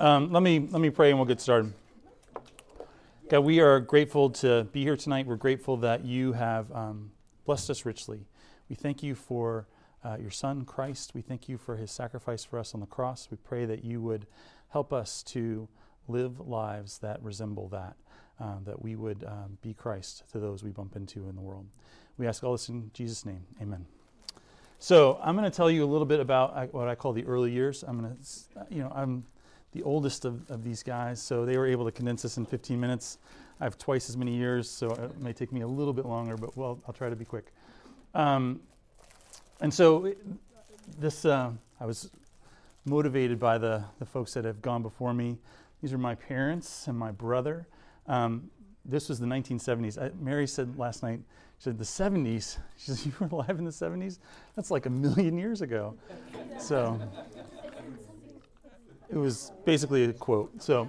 Um, 0.00 0.32
let 0.32 0.42
me 0.42 0.58
let 0.58 0.80
me 0.80 0.90
pray 0.90 1.10
and 1.10 1.18
we'll 1.18 1.26
get 1.26 1.40
started. 1.40 1.72
God, 3.28 3.40
we 3.40 3.60
are 3.60 3.78
grateful 3.78 4.28
to 4.30 4.64
be 4.72 4.82
here 4.82 4.96
tonight. 4.96 5.24
We're 5.24 5.36
grateful 5.36 5.76
that 5.78 6.04
you 6.04 6.32
have 6.32 6.70
um, 6.72 7.12
blessed 7.46 7.70
us 7.70 7.84
richly. 7.84 8.26
We 8.68 8.74
thank 8.74 9.04
you 9.04 9.14
for 9.14 9.68
uh, 10.04 10.16
your 10.20 10.32
Son 10.32 10.64
Christ. 10.64 11.12
We 11.14 11.22
thank 11.22 11.48
you 11.48 11.58
for 11.58 11.76
His 11.76 11.92
sacrifice 11.92 12.44
for 12.44 12.58
us 12.58 12.74
on 12.74 12.80
the 12.80 12.86
cross. 12.86 13.28
We 13.30 13.36
pray 13.36 13.66
that 13.66 13.84
you 13.84 14.00
would 14.00 14.26
help 14.70 14.92
us 14.92 15.22
to 15.24 15.68
live 16.08 16.40
lives 16.40 16.98
that 16.98 17.22
resemble 17.22 17.68
that. 17.68 17.94
Uh, 18.40 18.56
that 18.64 18.82
we 18.82 18.96
would 18.96 19.22
um, 19.24 19.58
be 19.62 19.74
Christ 19.74 20.24
to 20.32 20.40
those 20.40 20.64
we 20.64 20.70
bump 20.70 20.96
into 20.96 21.28
in 21.28 21.36
the 21.36 21.40
world. 21.40 21.66
We 22.18 22.26
ask 22.26 22.42
all 22.42 22.50
this 22.50 22.68
in 22.68 22.90
Jesus' 22.92 23.24
name. 23.24 23.44
Amen. 23.62 23.86
So 24.80 25.20
I'm 25.22 25.36
going 25.36 25.48
to 25.48 25.56
tell 25.56 25.70
you 25.70 25.84
a 25.84 25.86
little 25.86 26.04
bit 26.04 26.18
about 26.18 26.56
uh, 26.56 26.66
what 26.72 26.88
I 26.88 26.96
call 26.96 27.12
the 27.12 27.24
early 27.26 27.52
years. 27.52 27.84
I'm 27.86 28.00
going 28.00 28.16
to, 28.16 28.74
you 28.74 28.82
know, 28.82 28.92
I'm 28.92 29.24
the 29.74 29.82
oldest 29.82 30.24
of, 30.24 30.48
of 30.50 30.62
these 30.62 30.82
guys, 30.82 31.20
so 31.20 31.44
they 31.44 31.58
were 31.58 31.66
able 31.66 31.84
to 31.84 31.92
condense 31.92 32.22
this 32.22 32.36
in 32.36 32.46
15 32.46 32.80
minutes. 32.80 33.18
I 33.60 33.64
have 33.64 33.76
twice 33.76 34.08
as 34.08 34.16
many 34.16 34.34
years, 34.34 34.70
so 34.70 34.90
it 34.90 35.20
may 35.20 35.32
take 35.32 35.52
me 35.52 35.60
a 35.62 35.66
little 35.66 35.92
bit 35.92 36.06
longer, 36.06 36.36
but 36.36 36.56
well, 36.56 36.80
I'll 36.86 36.94
try 36.94 37.10
to 37.10 37.16
be 37.16 37.24
quick. 37.24 37.52
Um, 38.14 38.60
and 39.60 39.72
so 39.72 40.14
this, 40.98 41.24
uh, 41.24 41.50
I 41.80 41.86
was 41.86 42.10
motivated 42.84 43.38
by 43.38 43.58
the, 43.58 43.84
the 43.98 44.06
folks 44.06 44.34
that 44.34 44.44
have 44.44 44.62
gone 44.62 44.82
before 44.82 45.12
me. 45.12 45.38
These 45.82 45.92
are 45.92 45.98
my 45.98 46.14
parents 46.14 46.86
and 46.86 46.98
my 46.98 47.10
brother. 47.10 47.66
Um, 48.06 48.50
this 48.84 49.08
was 49.08 49.18
the 49.18 49.26
1970s. 49.26 50.00
I, 50.00 50.10
Mary 50.20 50.46
said 50.46 50.78
last 50.78 51.02
night, 51.02 51.20
she 51.58 51.64
said, 51.64 51.78
the 51.78 51.84
70s. 51.84 52.58
She 52.76 52.90
said, 52.90 53.06
You 53.06 53.12
were 53.18 53.26
alive 53.26 53.58
in 53.58 53.64
the 53.64 53.70
70s? 53.70 54.18
That's 54.56 54.70
like 54.70 54.86
a 54.86 54.90
million 54.90 55.38
years 55.38 55.62
ago. 55.62 55.94
So 56.58 57.00
it 59.10 59.16
was 59.16 59.52
basically 59.64 60.04
a 60.04 60.12
quote. 60.12 60.62
So, 60.62 60.88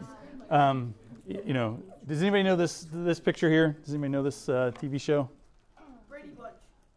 um, 0.49 0.93
you 1.27 1.53
know, 1.53 1.81
does 2.07 2.21
anybody 2.21 2.43
know 2.43 2.55
this 2.55 2.87
this 2.91 3.19
picture 3.19 3.49
here? 3.49 3.77
Does 3.83 3.93
anybody 3.93 4.11
know 4.11 4.23
this 4.23 4.47
uh, 4.49 4.71
TV 4.79 4.99
show? 4.99 5.29
Brady 6.09 6.29
Bunch. 6.29 6.53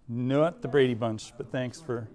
Not 0.08 0.62
the 0.62 0.68
Brady 0.68 0.94
Bunch, 0.94 1.32
but 1.36 1.50
thanks 1.50 1.80
for. 1.80 2.08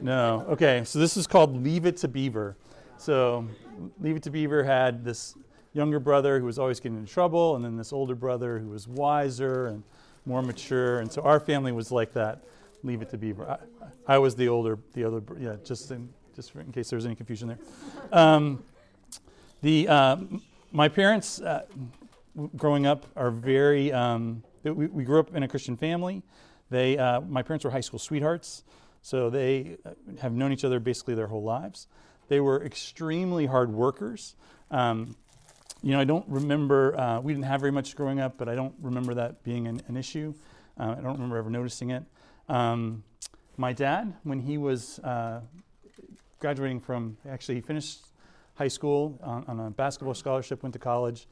No. 0.00 0.44
Okay. 0.48 0.82
So 0.84 0.98
this 0.98 1.16
is 1.16 1.26
called 1.26 1.62
Leave 1.62 1.86
It 1.86 1.96
to 1.98 2.08
Beaver. 2.08 2.56
So 2.98 3.46
Leave 4.00 4.16
It 4.16 4.22
to 4.24 4.30
Beaver 4.30 4.64
had 4.64 5.04
this 5.04 5.36
younger 5.74 6.00
brother 6.00 6.38
who 6.38 6.44
was 6.44 6.58
always 6.58 6.80
getting 6.80 6.98
in 6.98 7.06
trouble, 7.06 7.56
and 7.56 7.64
then 7.64 7.76
this 7.76 7.92
older 7.92 8.14
brother 8.14 8.58
who 8.58 8.68
was 8.68 8.88
wiser 8.88 9.68
and 9.68 9.82
more 10.26 10.42
mature. 10.42 11.00
And 11.00 11.10
so 11.10 11.22
our 11.22 11.40
family 11.40 11.72
was 11.72 11.90
like 11.90 12.12
that. 12.14 12.44
Leave 12.82 13.00
It 13.00 13.10
to 13.10 13.18
Beaver. 13.18 13.48
I, 13.48 14.14
I 14.14 14.18
was 14.18 14.34
the 14.34 14.48
older, 14.48 14.78
the 14.92 15.04
other, 15.04 15.22
yeah, 15.38 15.56
just 15.64 15.90
in, 15.92 16.08
just 16.34 16.54
in 16.54 16.72
case 16.72 16.90
there 16.90 16.96
was 16.96 17.06
any 17.06 17.14
confusion 17.14 17.48
there. 17.48 17.58
Um, 18.12 18.62
the 19.62 19.88
uh, 19.88 20.16
my 20.72 20.88
parents, 20.88 21.40
uh, 21.40 21.64
growing 22.56 22.86
up, 22.86 23.06
are 23.16 23.30
very. 23.30 23.92
Um, 23.92 24.42
we, 24.64 24.86
we, 24.86 25.04
grew 25.04 25.20
up 25.20 25.34
in 25.34 25.42
a 25.42 25.48
Christian 25.48 25.76
family. 25.76 26.22
They, 26.70 26.96
uh, 26.96 27.20
my 27.20 27.42
parents 27.42 27.64
were 27.64 27.70
high 27.70 27.80
school 27.80 27.98
sweethearts, 27.98 28.64
so 29.02 29.28
they 29.28 29.76
uh, 29.84 29.90
have 30.20 30.32
known 30.32 30.52
each 30.52 30.64
other 30.64 30.80
basically 30.80 31.14
their 31.14 31.26
whole 31.26 31.42
lives. 31.42 31.88
They 32.28 32.40
were 32.40 32.64
extremely 32.64 33.46
hard 33.46 33.72
workers. 33.72 34.36
Um, 34.70 35.16
you 35.82 35.92
know, 35.92 36.00
I 36.00 36.04
don't 36.04 36.26
remember, 36.28 36.98
uh, 36.98 37.20
we 37.20 37.32
didn't 37.32 37.46
have 37.46 37.60
very 37.60 37.72
much 37.72 37.96
growing 37.96 38.20
up, 38.20 38.38
but 38.38 38.48
I 38.48 38.54
don't 38.54 38.74
remember 38.80 39.14
that 39.14 39.42
being 39.42 39.66
an, 39.66 39.82
an 39.88 39.96
issue. 39.96 40.32
Uh, 40.78 40.94
I 40.96 41.00
don't 41.02 41.14
remember 41.14 41.36
ever 41.36 41.50
noticing 41.50 41.90
it. 41.90 42.04
Um, 42.48 43.02
my 43.56 43.72
dad, 43.72 44.14
when 44.22 44.40
he 44.40 44.58
was 44.58 45.00
graduating 46.42 46.80
from, 46.80 47.16
actually, 47.30 47.54
he 47.54 47.60
finished 47.60 48.00
high 48.54 48.68
school 48.68 49.18
on, 49.22 49.44
on, 49.46 49.60
a 49.60 49.70
basketball 49.70 50.12
scholarship, 50.12 50.62
went 50.62 50.72
to 50.72 50.78
college. 50.78 51.28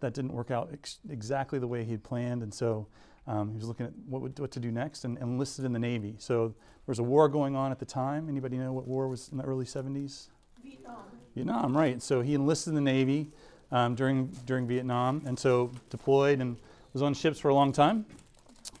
That 0.00 0.14
didn't 0.14 0.32
work 0.32 0.50
out 0.50 0.70
ex- 0.72 0.98
exactly 1.08 1.58
the 1.58 1.66
way 1.68 1.84
he 1.84 1.92
had 1.92 2.02
planned, 2.02 2.42
and 2.42 2.52
so 2.52 2.86
um, 3.26 3.50
he 3.50 3.56
was 3.56 3.68
looking 3.68 3.86
at 3.86 3.92
what, 4.08 4.22
would, 4.22 4.38
what 4.38 4.50
to 4.52 4.60
do 4.60 4.72
next 4.72 5.04
and, 5.04 5.18
and 5.18 5.32
enlisted 5.32 5.64
in 5.64 5.72
the 5.72 5.78
Navy. 5.78 6.16
So 6.18 6.48
there 6.48 6.54
was 6.92 6.98
a 6.98 7.02
war 7.02 7.28
going 7.28 7.54
on 7.54 7.70
at 7.72 7.78
the 7.78 7.84
time. 7.84 8.28
Anybody 8.28 8.56
know 8.56 8.72
what 8.72 8.88
war 8.88 9.06
was 9.06 9.28
in 9.28 9.38
the 9.38 9.44
early 9.44 9.66
70s? 9.66 10.28
Vietnam. 10.62 10.96
Vietnam, 11.34 11.76
right. 11.76 12.02
So 12.02 12.22
he 12.22 12.34
enlisted 12.34 12.70
in 12.70 12.74
the 12.74 12.80
Navy 12.80 13.28
um, 13.70 13.94
during, 13.94 14.26
during 14.46 14.66
Vietnam, 14.66 15.22
and 15.26 15.38
so 15.38 15.70
deployed 15.90 16.40
and 16.40 16.56
was 16.94 17.02
on 17.02 17.12
ships 17.12 17.38
for 17.38 17.50
a 17.50 17.54
long 17.54 17.72
time. 17.72 18.06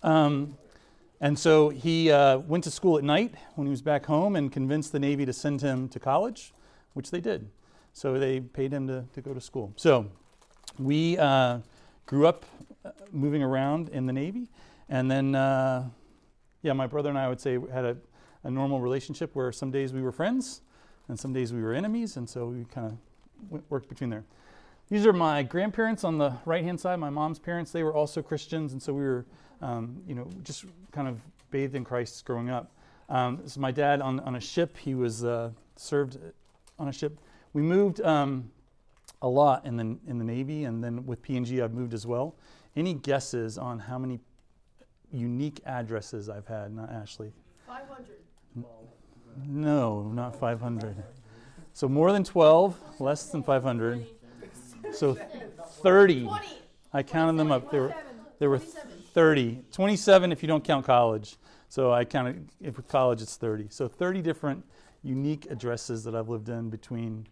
Um, 0.02 0.56
and 1.24 1.38
so 1.38 1.70
he 1.70 2.10
uh, 2.10 2.36
went 2.36 2.64
to 2.64 2.70
school 2.70 2.98
at 2.98 3.02
night 3.02 3.34
when 3.54 3.66
he 3.66 3.70
was 3.70 3.80
back 3.80 4.04
home 4.04 4.36
and 4.36 4.52
convinced 4.52 4.92
the 4.92 4.98
Navy 4.98 5.24
to 5.24 5.32
send 5.32 5.62
him 5.62 5.88
to 5.88 5.98
college, 5.98 6.52
which 6.92 7.10
they 7.10 7.22
did. 7.22 7.48
So 7.94 8.18
they 8.18 8.40
paid 8.40 8.70
him 8.70 8.86
to, 8.88 9.06
to 9.14 9.22
go 9.22 9.32
to 9.32 9.40
school. 9.40 9.72
So 9.76 10.10
we 10.78 11.16
uh, 11.16 11.60
grew 12.04 12.26
up 12.26 12.44
uh, 12.84 12.90
moving 13.10 13.42
around 13.42 13.88
in 13.88 14.04
the 14.04 14.12
Navy. 14.12 14.50
And 14.90 15.10
then, 15.10 15.34
uh, 15.34 15.88
yeah, 16.60 16.74
my 16.74 16.86
brother 16.86 17.08
and 17.08 17.16
I, 17.16 17.30
would 17.30 17.40
say, 17.40 17.58
had 17.72 17.86
a, 17.86 17.96
a 18.42 18.50
normal 18.50 18.82
relationship 18.82 19.34
where 19.34 19.50
some 19.50 19.70
days 19.70 19.94
we 19.94 20.02
were 20.02 20.12
friends 20.12 20.60
and 21.08 21.18
some 21.18 21.32
days 21.32 21.54
we 21.54 21.62
were 21.62 21.72
enemies. 21.72 22.18
And 22.18 22.28
so 22.28 22.48
we 22.48 22.66
kind 22.66 22.98
of 23.50 23.62
worked 23.70 23.88
between 23.88 24.10
there. 24.10 24.24
These 24.90 25.06
are 25.06 25.14
my 25.14 25.42
grandparents 25.42 26.04
on 26.04 26.18
the 26.18 26.34
right 26.44 26.62
hand 26.62 26.78
side, 26.78 26.96
my 26.96 27.08
mom's 27.08 27.38
parents. 27.38 27.72
They 27.72 27.82
were 27.82 27.94
also 27.94 28.20
Christians, 28.20 28.74
and 28.74 28.82
so 28.82 28.92
we 28.92 29.02
were, 29.02 29.24
um, 29.60 30.02
you 30.06 30.14
know, 30.14 30.28
just 30.42 30.64
kind 30.92 31.08
of 31.08 31.18
bathed 31.50 31.74
in 31.74 31.84
Christ 31.84 32.24
growing 32.24 32.50
up. 32.50 32.72
Um, 33.08 33.38
this 33.42 33.52
is 33.52 33.58
my 33.58 33.70
dad 33.70 34.00
on, 34.00 34.20
on 34.20 34.36
a 34.36 34.40
ship. 34.40 34.76
He 34.76 34.94
was 34.94 35.24
uh, 35.24 35.50
served 35.76 36.18
on 36.78 36.88
a 36.88 36.92
ship. 36.92 37.18
We 37.52 37.62
moved 37.62 38.00
um, 38.00 38.50
a 39.22 39.28
lot 39.28 39.64
in 39.64 39.76
the, 39.76 39.96
in 40.06 40.18
the 40.18 40.24
Navy, 40.24 40.64
and 40.64 40.82
then 40.82 41.06
with 41.06 41.22
P&G, 41.22 41.60
I've 41.60 41.72
moved 41.72 41.94
as 41.94 42.06
well. 42.06 42.34
Any 42.76 42.94
guesses 42.94 43.56
on 43.58 43.78
how 43.78 43.98
many 43.98 44.20
unique 45.12 45.60
addresses 45.64 46.28
I've 46.28 46.46
had, 46.46 46.74
not 46.74 46.90
Ashley? 46.90 47.32
500. 47.66 48.04
No, 49.46 50.02
not 50.02 50.38
500. 50.38 50.96
So 51.72 51.88
more 51.88 52.12
than 52.12 52.24
12, 52.24 53.00
less 53.00 53.30
than 53.30 53.42
500. 53.42 54.06
So 54.92 55.18
30. 55.82 56.28
I 56.92 57.02
counted 57.02 57.36
them 57.36 57.50
up. 57.50 57.70
There 57.70 57.82
were, 57.82 57.94
there 58.38 58.50
were 58.50 58.60
30. 59.14 59.62
27 59.72 60.32
if 60.32 60.42
you 60.42 60.48
don't 60.48 60.64
count 60.64 60.84
college. 60.84 61.36
So 61.68 61.92
I 61.92 62.04
counted, 62.04 62.50
if 62.60 62.74
college 62.88 63.22
it's 63.22 63.36
30. 63.36 63.68
So 63.70 63.88
30 63.88 64.20
different 64.20 64.64
unique 65.02 65.46
addresses 65.50 66.04
that 66.04 66.14
I've 66.14 66.28
lived 66.28 66.48
in 66.48 66.68
between. 66.68 67.26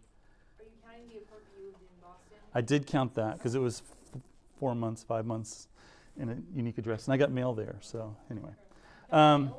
Are 0.59 0.65
you 0.65 0.71
counting 0.83 1.09
the 1.09 1.19
apartment 1.19 1.55
you 1.59 1.67
lived 1.67 1.83
in 1.83 2.01
Boston? 2.01 2.39
I 2.55 2.61
did 2.61 2.87
count 2.87 3.15
that 3.17 3.35
because 3.35 3.55
it 3.55 3.61
was 3.61 3.83
f- 4.15 4.21
four 4.59 4.75
months, 4.75 5.03
five 5.03 5.27
months 5.27 5.69
in 6.19 6.29
a 6.31 6.37
unique 6.57 6.79
address. 6.79 7.07
And 7.07 7.15
I 7.15 7.17
got 7.17 7.31
mail 7.31 7.53
there. 7.53 7.77
So 7.81 8.17
anyway. 8.31 8.51
Um, 9.11 9.53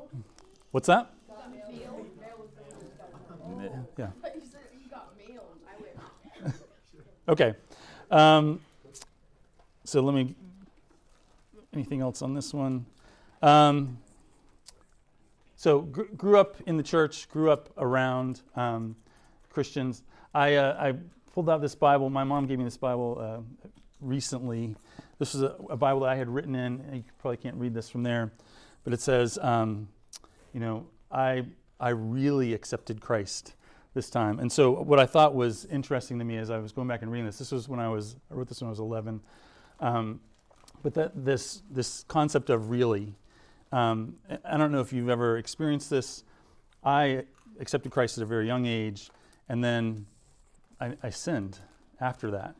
what's 0.72 0.86
that? 0.88 1.10
Yeah. 3.98 4.08
But 4.20 4.34
you 4.34 4.42
said 4.50 4.60
you 4.72 4.88
got 4.90 5.16
mail. 5.16 5.44
I. 6.44 6.50
Okay. 7.32 7.54
Um, 8.10 8.60
so 9.84 10.00
let 10.00 10.14
me. 10.14 10.34
Anything 11.74 12.00
else 12.00 12.22
on 12.22 12.34
this 12.34 12.54
one? 12.54 12.86
Um, 13.42 13.98
so 15.56 15.80
gr- 15.80 16.02
grew 16.16 16.38
up 16.38 16.56
in 16.66 16.76
the 16.76 16.82
church, 16.82 17.28
grew 17.28 17.50
up 17.50 17.68
around 17.76 18.40
um, 18.56 18.96
Christians. 19.50 20.02
I, 20.32 20.54
uh, 20.54 20.76
I 20.78 20.94
pulled 21.32 21.50
out 21.50 21.60
this 21.60 21.74
Bible. 21.74 22.08
My 22.10 22.24
mom 22.24 22.46
gave 22.46 22.58
me 22.58 22.64
this 22.64 22.76
Bible 22.76 23.18
uh, 23.20 23.68
recently. 24.00 24.76
This 25.18 25.34
was 25.34 25.42
a, 25.42 25.56
a, 25.70 25.76
Bible 25.76 26.00
that 26.00 26.10
I 26.10 26.16
had 26.16 26.28
written 26.28 26.54
in. 26.54 26.84
You 26.92 27.04
probably 27.18 27.36
can't 27.36 27.56
read 27.56 27.74
this 27.74 27.88
from 27.90 28.02
there, 28.02 28.32
but 28.84 28.92
it 28.92 29.00
says, 29.00 29.38
um, 29.42 29.88
you 30.52 30.60
know, 30.60 30.86
I 31.10 31.44
I 31.80 31.90
really 31.90 32.54
accepted 32.54 33.00
Christ 33.00 33.54
this 33.94 34.10
time. 34.10 34.38
And 34.40 34.50
so 34.50 34.70
what 34.70 34.98
I 34.98 35.06
thought 35.06 35.34
was 35.34 35.64
interesting 35.66 36.18
to 36.18 36.24
me 36.24 36.36
as 36.36 36.50
I 36.50 36.58
was 36.58 36.72
going 36.72 36.88
back 36.88 37.02
and 37.02 37.10
reading 37.10 37.26
this, 37.26 37.38
this 37.38 37.52
was 37.52 37.68
when 37.68 37.80
I 37.80 37.88
was, 37.88 38.16
I 38.30 38.34
wrote 38.34 38.48
this 38.48 38.60
when 38.60 38.68
I 38.68 38.70
was 38.70 38.80
11. 38.80 39.20
Um, 39.80 40.20
but 40.84 40.92
that 40.94 41.24
this, 41.24 41.62
this 41.70 42.04
concept 42.08 42.50
of 42.50 42.68
really, 42.68 43.14
um, 43.72 44.16
I 44.44 44.58
don't 44.58 44.70
know 44.70 44.80
if 44.80 44.92
you've 44.92 45.08
ever 45.08 45.38
experienced 45.38 45.88
this. 45.88 46.24
I 46.84 47.24
accepted 47.58 47.90
Christ 47.90 48.18
at 48.18 48.22
a 48.22 48.26
very 48.26 48.46
young 48.46 48.66
age, 48.66 49.10
and 49.48 49.64
then 49.64 50.04
I, 50.78 50.92
I 51.02 51.08
sinned 51.08 51.58
after 52.02 52.30
that. 52.32 52.54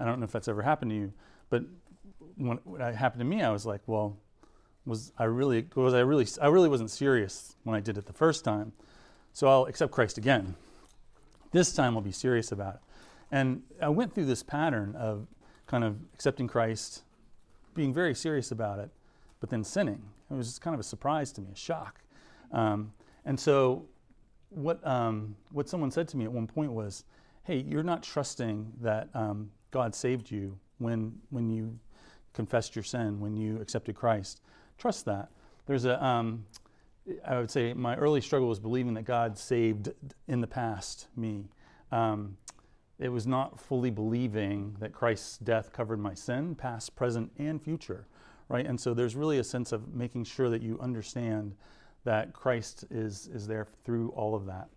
I 0.00 0.06
don't 0.06 0.18
know 0.18 0.24
if 0.24 0.32
that's 0.32 0.48
ever 0.48 0.62
happened 0.62 0.92
to 0.92 0.96
you, 0.96 1.12
but 1.50 1.64
when, 2.36 2.58
when 2.64 2.80
it 2.80 2.94
happened 2.94 3.20
to 3.20 3.26
me, 3.26 3.42
I 3.42 3.50
was 3.50 3.66
like, 3.66 3.82
well, 3.86 4.16
was 4.86 5.12
I 5.18 5.24
really 5.24 5.66
was 5.76 5.92
I 5.94 6.00
really 6.00 6.26
I 6.40 6.48
really 6.48 6.70
wasn't 6.70 6.90
serious 6.90 7.54
when 7.64 7.76
I 7.76 7.80
did 7.80 7.98
it 7.98 8.06
the 8.06 8.14
first 8.14 8.44
time. 8.44 8.72
So 9.34 9.46
I'll 9.46 9.66
accept 9.66 9.92
Christ 9.92 10.16
again. 10.16 10.56
This 11.52 11.72
time 11.74 11.96
I'll 11.96 12.02
be 12.02 12.12
serious 12.12 12.50
about 12.50 12.76
it. 12.76 12.80
And 13.30 13.62
I 13.80 13.90
went 13.90 14.14
through 14.14 14.24
this 14.24 14.42
pattern 14.42 14.96
of 14.96 15.28
kind 15.66 15.84
of 15.84 15.98
accepting 16.14 16.48
Christ, 16.48 17.04
being 17.74 17.92
very 17.92 18.14
serious 18.14 18.50
about 18.50 18.78
it, 18.78 18.90
but 19.40 19.50
then 19.50 19.64
sinning. 19.64 20.02
It 20.30 20.34
was 20.34 20.58
kind 20.58 20.74
of 20.74 20.80
a 20.80 20.84
surprise 20.84 21.32
to 21.32 21.40
me, 21.40 21.48
a 21.52 21.56
shock. 21.56 22.00
Um, 22.52 22.92
and 23.24 23.38
so 23.38 23.86
what 24.50 24.86
um, 24.86 25.36
what 25.50 25.68
someone 25.68 25.90
said 25.90 26.08
to 26.08 26.16
me 26.16 26.24
at 26.24 26.32
one 26.32 26.46
point 26.46 26.72
was, 26.72 27.04
"Hey, 27.44 27.58
you're 27.58 27.82
not 27.82 28.02
trusting 28.02 28.72
that 28.80 29.08
um, 29.14 29.50
God 29.70 29.94
saved 29.94 30.30
you 30.30 30.58
when 30.78 31.18
when 31.30 31.48
you 31.50 31.78
confessed 32.32 32.74
your 32.76 32.82
sin, 32.82 33.20
when 33.20 33.36
you 33.36 33.60
accepted 33.60 33.94
Christ. 33.94 34.40
Trust 34.78 35.04
that." 35.06 35.30
There's 35.66 35.84
a 35.84 36.02
um, 36.04 36.44
I 37.26 37.38
would 37.38 37.50
say 37.50 37.72
my 37.72 37.96
early 37.96 38.20
struggle 38.20 38.48
was 38.48 38.60
believing 38.60 38.94
that 38.94 39.04
God 39.04 39.36
saved 39.36 39.90
in 40.28 40.40
the 40.40 40.46
past 40.46 41.08
me. 41.16 41.48
Um, 41.90 42.36
it 43.02 43.08
was 43.08 43.26
not 43.26 43.58
fully 43.58 43.90
believing 43.90 44.76
that 44.78 44.92
Christ's 44.92 45.36
death 45.38 45.72
covered 45.72 45.98
my 45.98 46.14
sin, 46.14 46.54
past, 46.54 46.94
present, 46.94 47.32
and 47.36 47.60
future, 47.60 48.06
right? 48.48 48.64
And 48.64 48.80
so 48.80 48.94
there's 48.94 49.16
really 49.16 49.38
a 49.38 49.44
sense 49.44 49.72
of 49.72 49.92
making 49.92 50.24
sure 50.24 50.48
that 50.50 50.62
you 50.62 50.78
understand 50.80 51.56
that 52.04 52.32
Christ 52.32 52.84
is, 52.90 53.28
is 53.34 53.46
there 53.46 53.66
through 53.84 54.10
all 54.10 54.36
of 54.36 54.46
that. 54.46 54.68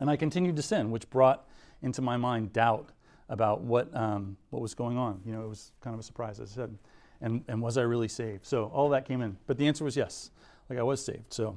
And 0.00 0.10
I 0.10 0.16
continued 0.16 0.56
to 0.56 0.62
sin, 0.62 0.90
which 0.90 1.08
brought 1.08 1.46
into 1.82 2.02
my 2.02 2.16
mind 2.16 2.52
doubt 2.52 2.90
about 3.28 3.60
what, 3.60 3.94
um, 3.96 4.36
what 4.50 4.60
was 4.60 4.74
going 4.74 4.98
on. 4.98 5.20
You 5.24 5.32
know, 5.32 5.42
it 5.42 5.48
was 5.48 5.70
kind 5.80 5.94
of 5.94 6.00
a 6.00 6.02
surprise, 6.02 6.40
as 6.40 6.52
I 6.52 6.54
said. 6.62 6.78
And, 7.20 7.44
and 7.46 7.62
was 7.62 7.78
I 7.78 7.82
really 7.82 8.08
saved? 8.08 8.44
So 8.44 8.64
all 8.74 8.88
that 8.88 9.06
came 9.06 9.22
in. 9.22 9.36
But 9.46 9.56
the 9.56 9.68
answer 9.68 9.84
was 9.84 9.96
yes, 9.96 10.30
like 10.68 10.80
I 10.80 10.82
was 10.82 11.04
saved. 11.04 11.32
So 11.32 11.56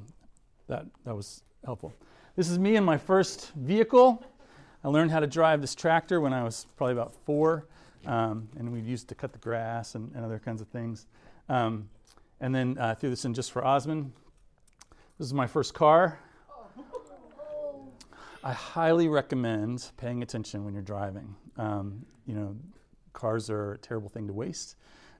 that, 0.67 0.85
that 1.03 1.15
was 1.15 1.41
helpful. 1.63 1.95
This 2.35 2.49
is 2.49 2.59
me 2.59 2.75
in 2.75 2.83
my 2.83 2.97
first 2.97 3.51
vehicle. 3.55 4.23
I 4.85 4.87
learned 4.87 5.09
how 5.09 5.19
to 5.19 5.25
drive 5.25 5.61
this 5.61 5.73
tractor 5.73 6.21
when 6.21 6.31
I 6.31 6.43
was 6.43 6.67
probably 6.77 6.93
about 6.93 7.11
four, 7.25 7.65
um, 8.05 8.47
and 8.55 8.71
we 8.71 8.81
used 8.81 9.07
to 9.09 9.15
cut 9.15 9.33
the 9.33 9.39
grass 9.39 9.95
and, 9.95 10.13
and 10.13 10.23
other 10.23 10.37
kinds 10.37 10.61
of 10.61 10.67
things. 10.67 11.07
Um, 11.49 11.89
and 12.39 12.53
then 12.53 12.77
uh, 12.77 12.93
threw 12.93 13.09
this 13.09 13.25
in 13.25 13.33
just 13.33 13.51
for 13.51 13.65
Osmond. 13.65 14.11
This 15.17 15.25
is 15.25 15.33
my 15.33 15.47
first 15.47 15.73
car. 15.73 16.19
I 18.43 18.53
highly 18.53 19.07
recommend 19.07 19.89
paying 19.97 20.21
attention 20.21 20.63
when 20.63 20.75
you're 20.75 20.83
driving. 20.83 21.35
Um, 21.57 22.05
you 22.27 22.35
know, 22.35 22.55
cars 23.11 23.49
are 23.49 23.71
a 23.71 23.77
terrible 23.79 24.09
thing 24.09 24.27
to 24.27 24.33
waste, 24.33 24.75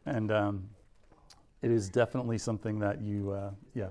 and 0.06 0.32
um, 0.32 0.70
it 1.64 1.72
is 1.72 1.90
definitely 1.90 2.38
something 2.38 2.78
that 2.78 3.02
you, 3.02 3.32
uh, 3.32 3.50
yeah. 3.74 3.88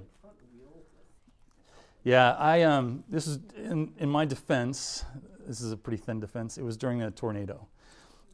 Yeah, 2.05 2.35
I 2.35 2.63
um, 2.63 3.03
this 3.09 3.27
is 3.27 3.41
in, 3.57 3.93
in 3.99 4.09
my 4.09 4.25
defense 4.25 5.05
this 5.47 5.61
is 5.61 5.73
a 5.73 5.77
pretty 5.77 5.97
thin 5.97 6.21
defense. 6.21 6.59
It 6.59 6.63
was 6.63 6.77
during 6.77 7.03
a 7.03 7.11
tornado. 7.11 7.67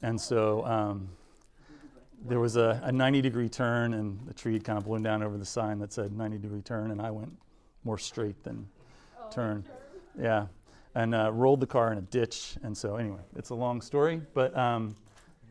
And 0.02 0.20
so 0.20 0.64
um, 0.64 1.08
there 2.24 2.40
was 2.40 2.56
a, 2.56 2.80
a, 2.84 2.92
90 2.92 3.20
degree 3.20 3.48
turn, 3.48 3.94
and 3.94 4.18
the 4.26 4.34
tree 4.34 4.54
had 4.54 4.64
kind 4.64 4.78
of 4.78 4.84
blown 4.84 5.02
down 5.02 5.22
over 5.22 5.36
the 5.36 5.44
sign 5.44 5.78
that 5.80 5.92
said 5.92 6.12
90 6.12 6.38
degree 6.38 6.62
turn, 6.62 6.90
and 6.90 7.00
I 7.00 7.10
went 7.10 7.32
more 7.84 7.98
straight 7.98 8.42
than 8.42 8.66
oh, 9.18 9.30
turn. 9.30 9.64
Yeah. 10.18 10.46
And 10.94 11.14
uh, 11.14 11.30
rolled 11.32 11.60
the 11.60 11.66
car 11.66 11.92
in 11.92 11.98
a 11.98 12.02
ditch. 12.02 12.56
And 12.62 12.76
so, 12.76 12.96
anyway, 12.96 13.20
it's 13.36 13.50
a 13.50 13.54
long 13.54 13.80
story, 13.80 14.20
but 14.34 14.56
um, 14.56 14.96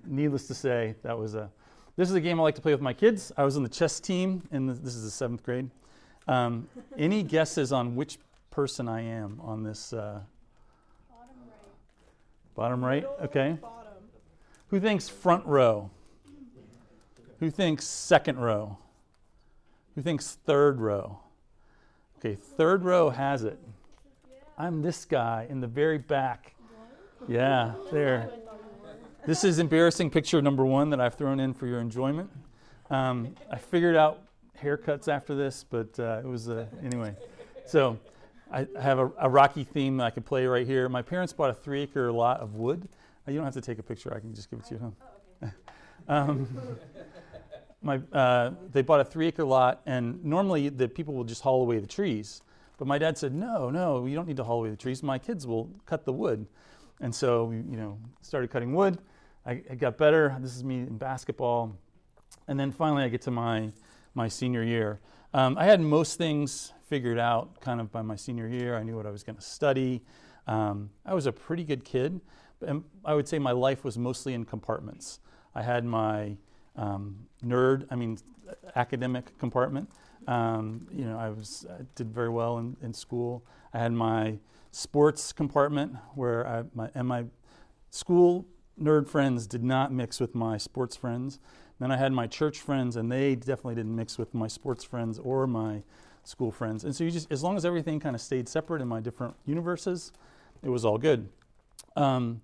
needless 0.05 0.47
to 0.47 0.53
say, 0.53 0.95
that 1.03 1.17
was 1.17 1.35
a. 1.35 1.49
This 1.95 2.09
is 2.09 2.15
a 2.15 2.21
game 2.21 2.39
I 2.39 2.43
like 2.43 2.55
to 2.55 2.61
play 2.61 2.71
with 2.71 2.81
my 2.81 2.93
kids. 2.93 3.31
I 3.35 3.43
was 3.43 3.57
on 3.57 3.63
the 3.63 3.69
chess 3.69 3.99
team, 3.99 4.41
and 4.51 4.69
this 4.69 4.95
is 4.95 5.03
the 5.03 5.11
seventh 5.11 5.43
grade. 5.43 5.69
Um, 6.29 6.67
any 6.97 7.23
guesses 7.23 7.73
on 7.73 7.95
which 7.95 8.19
person 8.51 8.87
I 8.87 9.01
am 9.01 9.39
on 9.41 9.63
this 9.63 9.93
uh, 9.93 10.21
Bottom 12.59 12.83
right? 12.83 13.05
Okay. 13.21 13.57
Who 14.67 14.81
thinks 14.81 15.07
front 15.07 15.45
row? 15.45 15.89
Who 17.39 17.49
thinks 17.49 17.87
second 17.87 18.37
row? 18.37 18.77
Who 19.95 20.01
thinks 20.01 20.37
third 20.45 20.81
row? 20.81 21.19
Okay, 22.17 22.35
third 22.35 22.83
row 22.83 23.11
has 23.11 23.45
it. 23.45 23.57
I'm 24.57 24.81
this 24.81 25.05
guy 25.05 25.47
in 25.49 25.61
the 25.61 25.67
very 25.67 25.99
back. 25.99 26.53
Yeah, 27.29 27.75
there. 27.93 28.29
This 29.25 29.45
is 29.45 29.59
embarrassing 29.59 30.09
picture 30.09 30.41
number 30.41 30.65
one 30.65 30.89
that 30.89 30.99
I've 30.99 31.13
thrown 31.13 31.39
in 31.39 31.53
for 31.53 31.65
your 31.65 31.79
enjoyment. 31.79 32.29
Um, 32.89 33.35
I 33.49 33.57
figured 33.57 33.95
out 33.95 34.19
haircuts 34.61 35.07
after 35.07 35.33
this, 35.33 35.63
but 35.63 35.97
uh, 35.97 36.19
it 36.21 36.27
was, 36.27 36.49
uh, 36.49 36.65
anyway. 36.83 37.15
So 37.65 37.97
I 38.51 38.67
have 38.79 38.99
a, 38.99 39.11
a, 39.19 39.29
rocky 39.29 39.63
theme 39.63 39.97
that 39.97 40.05
I 40.05 40.09
could 40.09 40.25
play 40.25 40.45
right 40.47 40.65
here. 40.65 40.89
My 40.89 41.01
parents 41.01 41.33
bought 41.33 41.51
a 41.51 41.53
three 41.53 41.83
acre 41.83 42.11
lot 42.11 42.39
of 42.39 42.55
wood. 42.55 42.87
Uh, 43.27 43.31
you 43.31 43.37
don't 43.37 43.45
have 43.45 43.53
to 43.53 43.61
take 43.61 43.77
a 43.77 43.83
picture, 43.83 44.13
I 44.13 44.19
can 44.19 44.33
just 44.33 44.49
give 44.49 44.59
it 44.59 44.65
to 44.65 44.73
you. 44.75 44.95
Huh? 45.41 45.49
Oh, 46.07 46.13
um, 46.13 46.47
my, 47.81 48.01
uh, 48.11 48.51
they 48.71 48.81
bought 48.81 48.99
a 48.99 49.05
three 49.05 49.27
acre 49.27 49.43
lot, 49.43 49.81
and 49.85 50.23
normally 50.25 50.69
the 50.69 50.87
people 50.87 51.13
will 51.13 51.23
just 51.23 51.41
haul 51.41 51.61
away 51.61 51.79
the 51.79 51.87
trees. 51.87 52.41
But 52.77 52.87
my 52.87 52.97
dad 52.97 53.17
said, 53.17 53.33
No, 53.33 53.69
no, 53.69 54.05
you 54.05 54.15
don't 54.15 54.27
need 54.27 54.37
to 54.37 54.43
haul 54.43 54.59
away 54.59 54.69
the 54.69 54.77
trees. 54.77 55.03
My 55.03 55.19
kids 55.19 55.45
will 55.45 55.69
cut 55.85 56.05
the 56.05 56.13
wood. 56.13 56.47
And 57.01 57.13
so 57.13 57.45
we, 57.45 57.57
you 57.57 57.77
know, 57.77 57.97
started 58.21 58.49
cutting 58.49 58.73
wood. 58.73 58.97
I, 59.45 59.61
I 59.69 59.75
got 59.75 59.97
better. 59.97 60.35
This 60.39 60.55
is 60.55 60.63
me 60.63 60.79
in 60.79 60.97
basketball. 60.97 61.75
And 62.47 62.59
then 62.59 62.71
finally, 62.71 63.03
I 63.03 63.09
get 63.09 63.21
to 63.23 63.31
my, 63.31 63.71
my 64.15 64.27
senior 64.27 64.63
year. 64.63 64.99
Um, 65.33 65.57
I 65.57 65.65
had 65.65 65.79
most 65.81 66.17
things 66.17 66.73
figured 66.89 67.19
out 67.19 67.61
kind 67.61 67.79
of 67.79 67.91
by 67.91 68.01
my 68.01 68.15
senior 68.15 68.47
year. 68.47 68.75
I 68.75 68.83
knew 68.83 68.95
what 68.95 69.05
I 69.05 69.11
was 69.11 69.23
going 69.23 69.35
to 69.35 69.41
study. 69.41 70.01
Um, 70.47 70.89
I 71.05 71.13
was 71.13 71.27
a 71.27 71.31
pretty 71.31 71.63
good 71.63 71.85
kid. 71.85 72.19
And 72.65 72.83
I 73.05 73.13
would 73.13 73.27
say 73.27 73.39
my 73.39 73.51
life 73.51 73.85
was 73.85 73.97
mostly 73.97 74.33
in 74.33 74.43
compartments. 74.43 75.19
I 75.55 75.61
had 75.61 75.85
my 75.85 76.35
um, 76.75 77.27
nerd, 77.45 77.85
I 77.89 77.95
mean, 77.95 78.17
academic 78.75 79.37
compartment. 79.37 79.89
Um, 80.27 80.87
you 80.91 81.05
know, 81.05 81.17
I 81.17 81.29
was 81.29 81.65
I 81.69 81.83
did 81.95 82.11
very 82.11 82.29
well 82.29 82.57
in, 82.57 82.75
in 82.81 82.93
school. 82.93 83.45
I 83.73 83.79
had 83.79 83.93
my 83.93 84.39
sports 84.71 85.31
compartment 85.31 85.95
where 86.15 86.45
I, 86.45 86.63
my 86.73 86.89
and 86.93 87.07
my 87.07 87.25
school 87.89 88.45
nerd 88.81 89.07
friends 89.07 89.47
did 89.47 89.63
not 89.63 89.91
mix 89.91 90.19
with 90.19 90.35
my 90.35 90.57
sports 90.57 90.95
friends. 90.95 91.39
Then 91.79 91.91
I 91.91 91.97
had 91.97 92.11
my 92.11 92.27
church 92.27 92.59
friends, 92.59 92.97
and 92.97 93.09
they 93.11 93.35
definitely 93.35 93.75
didn't 93.75 93.95
mix 93.95 94.17
with 94.17 94.33
my 94.33 94.47
sports 94.47 94.83
friends 94.83 95.17
or 95.17 95.47
my 95.47 95.83
school 96.29 96.51
friends. 96.51 96.83
And 96.83 96.95
so 96.95 97.03
you 97.03 97.11
just, 97.11 97.31
as 97.31 97.43
long 97.43 97.57
as 97.57 97.65
everything 97.65 97.99
kind 97.99 98.15
of 98.15 98.21
stayed 98.21 98.47
separate 98.47 98.81
in 98.81 98.87
my 98.87 98.99
different 98.99 99.35
universes, 99.45 100.11
it 100.63 100.69
was 100.69 100.85
all 100.85 100.97
good. 100.97 101.29
Um, 101.95 102.41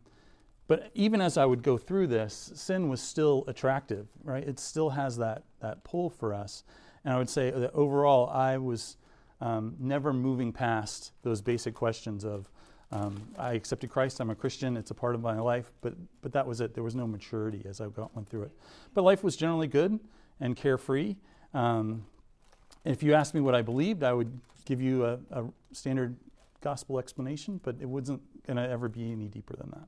but 0.68 0.90
even 0.96 1.22
as 1.22 1.38
I 1.38 1.46
would 1.46 1.62
go 1.62 1.78
through 1.78 2.08
this, 2.08 2.52
sin 2.56 2.90
was 2.90 3.00
still 3.00 3.44
attractive, 3.48 4.08
right? 4.24 4.44
It 4.44 4.60
still 4.60 4.90
has 4.90 5.18
that, 5.18 5.44
that 5.62 5.84
pull 5.84 6.10
for 6.10 6.34
us. 6.34 6.64
And 7.04 7.14
I 7.14 7.18
would 7.18 7.30
say 7.30 7.52
that 7.52 7.72
overall, 7.74 8.30
I 8.30 8.58
was 8.58 8.98
um, 9.40 9.76
never 9.80 10.12
moving 10.12 10.52
past 10.52 11.12
those 11.22 11.42
basic 11.42 11.76
questions 11.76 12.26
of 12.26 12.50
um, 12.92 13.16
I 13.38 13.54
accepted 13.54 13.90
Christ, 13.90 14.20
I'm 14.20 14.30
a 14.30 14.36
Christian, 14.36 14.78
it's 14.78 14.92
a 14.92 14.96
part 14.96 15.16
of 15.16 15.22
my 15.22 15.40
life, 15.40 15.72
but, 15.82 15.94
but 16.22 16.32
that 16.34 16.48
was 16.48 16.62
it. 16.62 16.74
There 16.74 16.84
was 16.84 16.96
no 16.96 17.06
maturity 17.06 17.62
as 17.68 17.82
I 17.82 17.88
went 17.88 18.30
through 18.30 18.44
it. 18.44 18.51
But 18.94 19.04
life 19.04 19.24
was 19.24 19.36
generally 19.36 19.68
good 19.68 20.00
and 20.39 20.56
carefree. 20.56 21.15
Um, 21.54 22.06
if 22.86 23.04
you 23.04 23.13
asked 23.13 23.34
me 23.34 23.42
what 23.42 23.56
I 23.56 23.62
believed, 23.62 24.04
I 24.04 24.13
would 24.13 24.39
give 24.63 24.82
you 24.82 25.06
a, 25.06 25.20
a 25.32 25.46
standard 25.72 26.15
gospel 26.62 27.00
explanation, 27.00 27.60
but 27.63 27.75
it 27.82 27.88
wasn't 27.88 28.22
going 28.46 28.58
to 28.58 28.68
ever 28.68 28.88
be 28.88 29.12
any 29.12 29.27
deeper 29.27 29.56
than 29.56 29.72
that. 29.72 29.88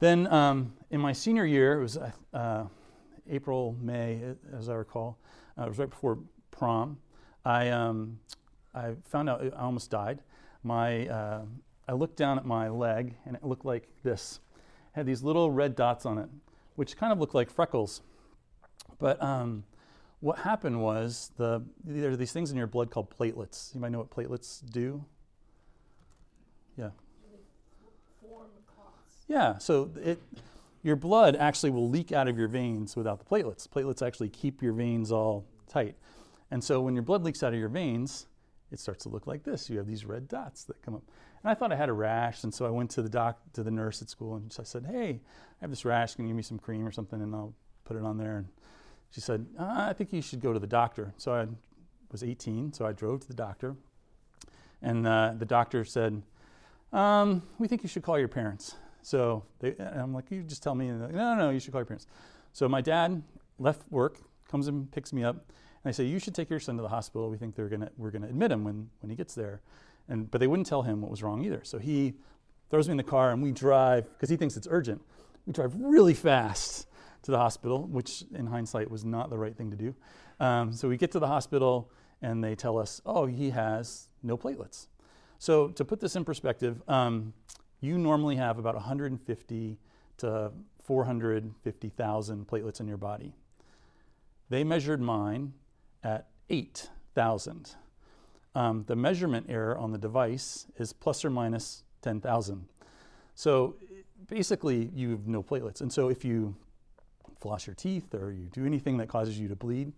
Then 0.00 0.32
um, 0.32 0.72
in 0.90 1.00
my 1.00 1.12
senior 1.12 1.46
year, 1.46 1.78
it 1.78 1.82
was 1.82 1.98
uh, 2.32 2.64
April, 3.28 3.76
May, 3.80 4.20
as 4.56 4.68
I 4.68 4.74
recall, 4.74 5.18
uh, 5.58 5.64
it 5.64 5.68
was 5.68 5.78
right 5.78 5.90
before 5.90 6.18
prom. 6.50 6.98
I, 7.44 7.70
um, 7.70 8.18
I 8.74 8.94
found 9.04 9.28
out 9.28 9.42
I 9.42 9.48
almost 9.60 9.90
died. 9.90 10.20
My, 10.62 11.06
uh, 11.08 11.42
I 11.88 11.92
looked 11.92 12.16
down 12.16 12.38
at 12.38 12.44
my 12.44 12.68
leg 12.68 13.14
and 13.26 13.36
it 13.36 13.44
looked 13.44 13.64
like 13.64 13.88
this. 14.02 14.40
It 14.56 14.98
had 14.98 15.06
these 15.06 15.22
little 15.22 15.50
red 15.50 15.76
dots 15.76 16.06
on 16.06 16.18
it, 16.18 16.28
which 16.76 16.96
kind 16.96 17.12
of 17.12 17.18
looked 17.18 17.34
like 17.34 17.50
freckles. 17.50 18.02
But 18.98 19.22
um, 19.22 19.64
what 20.24 20.38
happened 20.38 20.80
was 20.80 21.32
the 21.36 21.62
there 21.84 22.10
are 22.10 22.16
these 22.16 22.32
things 22.32 22.50
in 22.50 22.56
your 22.56 22.66
blood 22.66 22.90
called 22.90 23.10
platelets. 23.10 23.74
You 23.74 23.80
might 23.80 23.92
know 23.92 23.98
what 23.98 24.08
platelets 24.08 24.62
do. 24.72 25.04
Yeah. 26.78 26.88
Yeah. 29.28 29.58
So 29.58 29.90
it 30.02 30.18
your 30.82 30.96
blood 30.96 31.36
actually 31.36 31.70
will 31.70 31.90
leak 31.90 32.10
out 32.10 32.26
of 32.26 32.38
your 32.38 32.48
veins 32.48 32.96
without 32.96 33.18
the 33.18 33.26
platelets. 33.26 33.68
Platelets 33.68 34.00
actually 34.00 34.30
keep 34.30 34.62
your 34.62 34.72
veins 34.72 35.12
all 35.12 35.44
tight. 35.68 35.94
And 36.50 36.64
so 36.64 36.80
when 36.80 36.94
your 36.94 37.02
blood 37.02 37.22
leaks 37.22 37.42
out 37.42 37.52
of 37.52 37.58
your 37.58 37.68
veins, 37.68 38.26
it 38.72 38.80
starts 38.80 39.02
to 39.02 39.10
look 39.10 39.26
like 39.26 39.44
this. 39.44 39.68
You 39.68 39.76
have 39.76 39.86
these 39.86 40.06
red 40.06 40.26
dots 40.26 40.64
that 40.64 40.80
come 40.80 40.94
up. 40.94 41.02
And 41.42 41.50
I 41.50 41.54
thought 41.54 41.70
I 41.70 41.76
had 41.76 41.90
a 41.90 41.92
rash, 41.92 42.44
and 42.44 42.54
so 42.54 42.64
I 42.64 42.70
went 42.70 42.90
to 42.92 43.02
the 43.02 43.10
doc 43.10 43.40
to 43.52 43.62
the 43.62 43.70
nurse 43.70 44.00
at 44.00 44.08
school 44.08 44.36
and 44.36 44.54
I 44.58 44.62
said, 44.62 44.86
"Hey, 44.86 45.20
I 45.20 45.60
have 45.60 45.70
this 45.70 45.84
rash. 45.84 46.14
Can 46.14 46.24
you 46.24 46.30
give 46.30 46.36
me 46.36 46.42
some 46.42 46.58
cream 46.58 46.86
or 46.86 46.92
something, 46.92 47.20
and 47.20 47.34
I'll 47.34 47.54
put 47.84 47.98
it 47.98 48.02
on 48.02 48.16
there." 48.16 48.38
And 48.38 48.48
she 49.14 49.20
said, 49.20 49.46
uh, 49.58 49.86
I 49.88 49.92
think 49.92 50.12
you 50.12 50.20
should 50.20 50.40
go 50.40 50.52
to 50.52 50.58
the 50.58 50.66
doctor. 50.66 51.14
So 51.18 51.32
I 51.32 51.46
was 52.10 52.24
18, 52.24 52.72
so 52.72 52.84
I 52.84 52.92
drove 52.92 53.20
to 53.20 53.28
the 53.28 53.34
doctor. 53.34 53.76
And 54.82 55.06
uh, 55.06 55.34
the 55.38 55.44
doctor 55.44 55.84
said, 55.84 56.20
um, 56.92 57.42
We 57.58 57.68
think 57.68 57.84
you 57.84 57.88
should 57.88 58.02
call 58.02 58.18
your 58.18 58.28
parents. 58.28 58.74
So 59.02 59.44
they, 59.60 59.76
I'm 59.78 60.12
like, 60.12 60.32
You 60.32 60.42
just 60.42 60.64
tell 60.64 60.74
me. 60.74 60.90
Like, 60.90 61.12
no, 61.12 61.36
no, 61.36 61.46
no, 61.46 61.50
you 61.50 61.60
should 61.60 61.70
call 61.70 61.80
your 61.80 61.86
parents. 61.86 62.08
So 62.52 62.68
my 62.68 62.80
dad 62.80 63.22
left 63.60 63.82
work, 63.88 64.18
comes 64.50 64.66
and 64.66 64.90
picks 64.90 65.12
me 65.12 65.22
up. 65.22 65.36
And 65.36 65.88
I 65.88 65.92
say, 65.92 66.04
You 66.04 66.18
should 66.18 66.34
take 66.34 66.50
your 66.50 66.58
son 66.58 66.76
to 66.76 66.82
the 66.82 66.88
hospital. 66.88 67.30
We 67.30 67.38
think 67.38 67.54
they're 67.54 67.68
gonna, 67.68 67.90
we're 67.96 68.10
going 68.10 68.22
to 68.22 68.28
admit 68.28 68.50
him 68.50 68.64
when, 68.64 68.90
when 69.00 69.10
he 69.10 69.16
gets 69.16 69.36
there. 69.36 69.60
And, 70.08 70.28
but 70.28 70.38
they 70.38 70.48
wouldn't 70.48 70.66
tell 70.66 70.82
him 70.82 71.00
what 71.00 71.10
was 71.10 71.22
wrong 71.22 71.44
either. 71.44 71.60
So 71.62 71.78
he 71.78 72.14
throws 72.68 72.88
me 72.88 72.92
in 72.92 72.96
the 72.98 73.04
car 73.04 73.30
and 73.30 73.40
we 73.40 73.52
drive, 73.52 74.08
because 74.12 74.28
he 74.28 74.36
thinks 74.36 74.56
it's 74.56 74.68
urgent. 74.68 75.00
We 75.46 75.52
drive 75.52 75.72
really 75.78 76.14
fast 76.14 76.88
to 77.24 77.30
the 77.30 77.38
hospital, 77.38 77.86
which 77.86 78.24
in 78.34 78.46
hindsight 78.46 78.90
was 78.90 79.04
not 79.04 79.30
the 79.30 79.38
right 79.38 79.56
thing 79.56 79.70
to 79.70 79.76
do. 79.76 79.94
Um, 80.40 80.72
so 80.72 80.88
we 80.88 80.96
get 80.96 81.10
to 81.12 81.18
the 81.18 81.26
hospital 81.26 81.90
and 82.22 82.44
they 82.44 82.54
tell 82.54 82.78
us, 82.78 83.00
oh, 83.04 83.26
he 83.26 83.50
has 83.50 84.08
no 84.22 84.36
platelets. 84.36 84.86
So 85.38 85.68
to 85.68 85.84
put 85.84 86.00
this 86.00 86.16
in 86.16 86.24
perspective, 86.24 86.82
um, 86.88 87.32
you 87.80 87.98
normally 87.98 88.36
have 88.36 88.58
about 88.58 88.74
150 88.74 89.78
to 90.18 90.52
450,000 90.84 92.46
platelets 92.46 92.80
in 92.80 92.88
your 92.88 92.96
body. 92.96 93.34
They 94.50 94.64
measured 94.64 95.00
mine 95.00 95.54
at 96.02 96.28
8,000. 96.50 97.74
Um, 98.54 98.84
the 98.86 98.96
measurement 98.96 99.46
error 99.48 99.76
on 99.76 99.92
the 99.92 99.98
device 99.98 100.66
is 100.78 100.92
plus 100.92 101.24
or 101.24 101.30
minus 101.30 101.84
10,000. 102.02 102.66
So 103.34 103.76
basically, 104.28 104.90
you 104.94 105.10
have 105.10 105.26
no 105.26 105.42
platelets. 105.42 105.80
And 105.80 105.92
so 105.92 106.08
if 106.08 106.24
you 106.24 106.54
floss 107.44 107.66
your 107.66 107.74
teeth 107.74 108.14
or 108.14 108.32
you 108.32 108.48
do 108.54 108.64
anything 108.64 108.96
that 108.96 109.06
causes 109.06 109.38
you 109.38 109.48
to 109.48 109.54
bleed, 109.54 109.92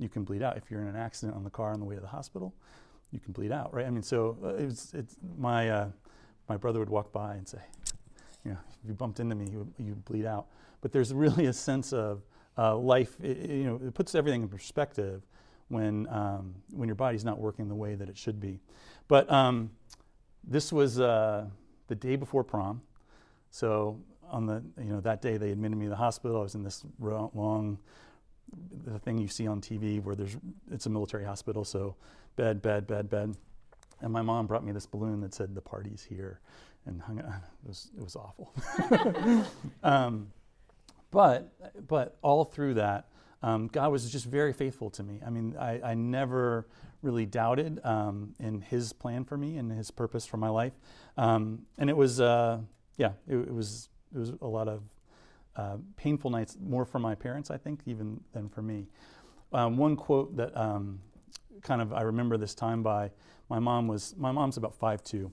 you 0.00 0.08
can 0.08 0.24
bleed 0.24 0.42
out. 0.42 0.56
If 0.56 0.68
you're 0.68 0.80
in 0.82 0.88
an 0.88 0.96
accident 0.96 1.36
on 1.36 1.44
the 1.44 1.50
car 1.50 1.72
on 1.72 1.78
the 1.78 1.86
way 1.86 1.94
to 1.94 2.00
the 2.00 2.08
hospital, 2.08 2.52
you 3.12 3.20
can 3.20 3.32
bleed 3.32 3.52
out, 3.52 3.72
right? 3.72 3.86
I 3.86 3.90
mean, 3.90 4.02
so 4.02 4.36
uh, 4.42 4.48
it's, 4.54 4.92
it's 4.94 5.16
my, 5.38 5.70
uh, 5.70 5.88
my 6.48 6.56
brother 6.56 6.80
would 6.80 6.90
walk 6.90 7.12
by 7.12 7.36
and 7.36 7.46
say, 7.46 7.60
you 8.44 8.50
know, 8.50 8.58
if 8.82 8.88
you 8.88 8.94
bumped 8.94 9.20
into 9.20 9.36
me, 9.36 9.46
you, 9.78 9.94
bleed 10.06 10.26
out. 10.26 10.46
But 10.80 10.90
there's 10.90 11.14
really 11.14 11.46
a 11.46 11.52
sense 11.52 11.92
of 11.92 12.22
uh, 12.58 12.76
life, 12.76 13.16
it, 13.22 13.48
you 13.48 13.62
know, 13.62 13.80
it 13.86 13.94
puts 13.94 14.16
everything 14.16 14.42
in 14.42 14.48
perspective 14.48 15.22
when, 15.68 16.08
um, 16.08 16.52
when 16.72 16.88
your 16.88 16.96
body's 16.96 17.24
not 17.24 17.38
working 17.38 17.68
the 17.68 17.76
way 17.76 17.94
that 17.94 18.08
it 18.08 18.18
should 18.18 18.40
be. 18.40 18.58
But 19.06 19.30
um, 19.30 19.70
this 20.42 20.72
was 20.72 20.98
uh, 20.98 21.46
the 21.86 21.94
day 21.94 22.16
before 22.16 22.42
prom. 22.42 22.82
So 23.52 24.00
on 24.30 24.46
the, 24.46 24.62
you 24.78 24.90
know, 24.90 25.00
that 25.00 25.22
day 25.22 25.36
they 25.36 25.50
admitted 25.50 25.76
me 25.76 25.86
to 25.86 25.90
the 25.90 25.96
hospital. 25.96 26.38
I 26.38 26.42
was 26.42 26.54
in 26.54 26.62
this 26.62 26.84
long, 27.00 27.78
the 28.84 28.98
thing 28.98 29.18
you 29.18 29.28
see 29.28 29.46
on 29.46 29.60
TV 29.60 30.02
where 30.02 30.14
there's, 30.14 30.36
it's 30.70 30.86
a 30.86 30.90
military 30.90 31.24
hospital. 31.24 31.64
So 31.64 31.96
bed, 32.36 32.62
bed, 32.62 32.86
bed, 32.86 33.10
bed. 33.10 33.36
And 34.00 34.12
my 34.12 34.22
mom 34.22 34.46
brought 34.46 34.64
me 34.64 34.72
this 34.72 34.86
balloon 34.86 35.20
that 35.20 35.34
said 35.34 35.54
the 35.54 35.60
party's 35.60 36.06
here 36.08 36.40
and 36.86 37.00
hung 37.02 37.18
it. 37.18 37.24
It 37.64 37.68
was, 37.68 37.90
it 37.98 38.02
was 38.02 38.16
awful. 38.16 38.54
um, 39.82 40.28
but, 41.10 41.52
but 41.86 42.16
all 42.22 42.44
through 42.44 42.74
that, 42.74 43.08
um, 43.42 43.68
God 43.68 43.92
was 43.92 44.10
just 44.10 44.24
very 44.24 44.52
faithful 44.52 44.90
to 44.90 45.02
me. 45.02 45.20
I 45.24 45.30
mean, 45.30 45.54
I, 45.58 45.80
I 45.82 45.94
never 45.94 46.66
really 47.02 47.26
doubted 47.26 47.80
um, 47.84 48.34
in 48.40 48.60
His 48.60 48.92
plan 48.92 49.24
for 49.24 49.36
me 49.36 49.56
and 49.58 49.70
His 49.70 49.90
purpose 49.90 50.26
for 50.26 50.36
my 50.36 50.48
life. 50.48 50.72
Um, 51.16 51.66
and 51.76 51.88
it 51.88 51.96
was, 51.96 52.20
uh, 52.20 52.58
yeah, 52.96 53.12
it, 53.28 53.36
it, 53.36 53.54
was 53.54 53.88
it 54.14 54.18
was 54.18 54.32
a 54.40 54.46
lot 54.46 54.68
of 54.68 54.82
uh, 55.56 55.76
painful 55.96 56.30
nights, 56.30 56.56
more 56.60 56.84
for 56.84 56.98
my 56.98 57.14
parents, 57.14 57.50
I 57.50 57.56
think, 57.56 57.80
even 57.86 58.20
than 58.32 58.48
for 58.48 58.62
me. 58.62 58.86
Um, 59.52 59.76
one 59.76 59.96
quote 59.96 60.36
that 60.36 60.56
um, 60.56 61.00
kind 61.62 61.82
of 61.82 61.92
I 61.92 62.02
remember 62.02 62.36
this 62.36 62.54
time 62.54 62.82
by 62.82 63.10
my 63.48 63.58
mom 63.58 63.88
was 63.88 64.14
my 64.16 64.30
mom's 64.30 64.56
about 64.56 64.74
five 64.74 65.02
two, 65.02 65.30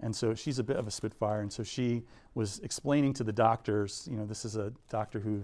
and 0.00 0.14
so 0.14 0.34
she's 0.34 0.58
a 0.58 0.64
bit 0.64 0.76
of 0.76 0.86
a 0.86 0.90
spitfire, 0.90 1.40
and 1.40 1.52
so 1.52 1.62
she 1.62 2.02
was 2.34 2.60
explaining 2.60 3.14
to 3.14 3.24
the 3.24 3.32
doctors, 3.32 4.08
you 4.10 4.16
know, 4.16 4.26
this 4.26 4.44
is 4.44 4.56
a 4.56 4.72
doctor 4.90 5.20
who 5.20 5.42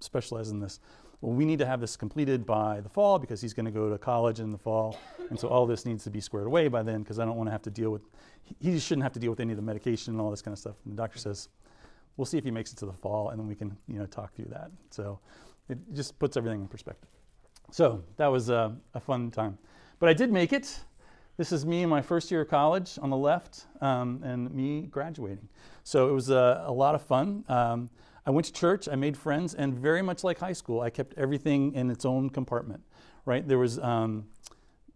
specializes 0.00 0.52
in 0.52 0.60
this 0.60 0.80
well, 1.20 1.32
we 1.32 1.44
need 1.44 1.58
to 1.58 1.66
have 1.66 1.80
this 1.80 1.96
completed 1.96 2.44
by 2.44 2.80
the 2.80 2.88
fall 2.88 3.18
because 3.18 3.40
he's 3.40 3.54
going 3.54 3.64
to 3.64 3.72
go 3.72 3.88
to 3.88 3.98
college 3.98 4.40
in 4.40 4.50
the 4.50 4.58
fall. 4.58 4.98
And 5.30 5.38
so 5.38 5.48
all 5.48 5.66
this 5.66 5.86
needs 5.86 6.04
to 6.04 6.10
be 6.10 6.20
squared 6.20 6.46
away 6.46 6.68
by 6.68 6.82
then 6.82 7.02
because 7.02 7.18
I 7.18 7.24
don't 7.24 7.36
want 7.36 7.48
to 7.48 7.52
have 7.52 7.62
to 7.62 7.70
deal 7.70 7.90
with, 7.90 8.02
he 8.60 8.78
shouldn't 8.78 9.02
have 9.02 9.12
to 9.14 9.18
deal 9.18 9.30
with 9.30 9.40
any 9.40 9.52
of 9.52 9.56
the 9.56 9.62
medication 9.62 10.14
and 10.14 10.20
all 10.20 10.30
this 10.30 10.42
kind 10.42 10.52
of 10.52 10.58
stuff. 10.58 10.76
And 10.84 10.92
the 10.92 11.02
doctor 11.02 11.18
says, 11.18 11.48
we'll 12.16 12.26
see 12.26 12.38
if 12.38 12.44
he 12.44 12.50
makes 12.50 12.72
it 12.72 12.78
to 12.78 12.86
the 12.86 12.92
fall 12.92 13.30
and 13.30 13.38
then 13.38 13.46
we 13.46 13.54
can, 13.54 13.76
you 13.86 13.98
know, 13.98 14.06
talk 14.06 14.34
through 14.34 14.48
that. 14.50 14.70
So 14.90 15.18
it 15.68 15.78
just 15.92 16.18
puts 16.18 16.36
everything 16.36 16.60
in 16.62 16.68
perspective. 16.68 17.08
So 17.70 18.02
that 18.16 18.28
was 18.28 18.48
a, 18.48 18.76
a 18.94 19.00
fun 19.00 19.30
time. 19.30 19.58
But 19.98 20.08
I 20.08 20.12
did 20.12 20.30
make 20.32 20.52
it. 20.52 20.80
This 21.36 21.52
is 21.52 21.66
me 21.66 21.82
in 21.82 21.88
my 21.90 22.00
first 22.00 22.30
year 22.30 22.42
of 22.42 22.48
college 22.48 22.98
on 23.02 23.10
the 23.10 23.16
left 23.16 23.66
um, 23.80 24.22
and 24.24 24.50
me 24.52 24.82
graduating. 24.82 25.48
So 25.84 26.08
it 26.08 26.12
was 26.12 26.30
a, 26.30 26.64
a 26.66 26.72
lot 26.72 26.94
of 26.94 27.02
fun. 27.02 27.44
Um, 27.48 27.90
I 28.24 28.30
went 28.30 28.46
to 28.46 28.52
church, 28.52 28.88
I 28.88 28.96
made 28.96 29.16
friends, 29.16 29.54
and 29.54 29.74
very 29.74 30.02
much 30.02 30.24
like 30.24 30.38
high 30.38 30.54
school, 30.54 30.80
I 30.80 30.90
kept 30.90 31.14
everything 31.16 31.74
in 31.74 31.90
its 31.90 32.04
own 32.04 32.30
compartment. 32.30 32.82
Right? 33.24 33.46
There 33.46 33.58
was, 33.58 33.78
um, 33.78 34.26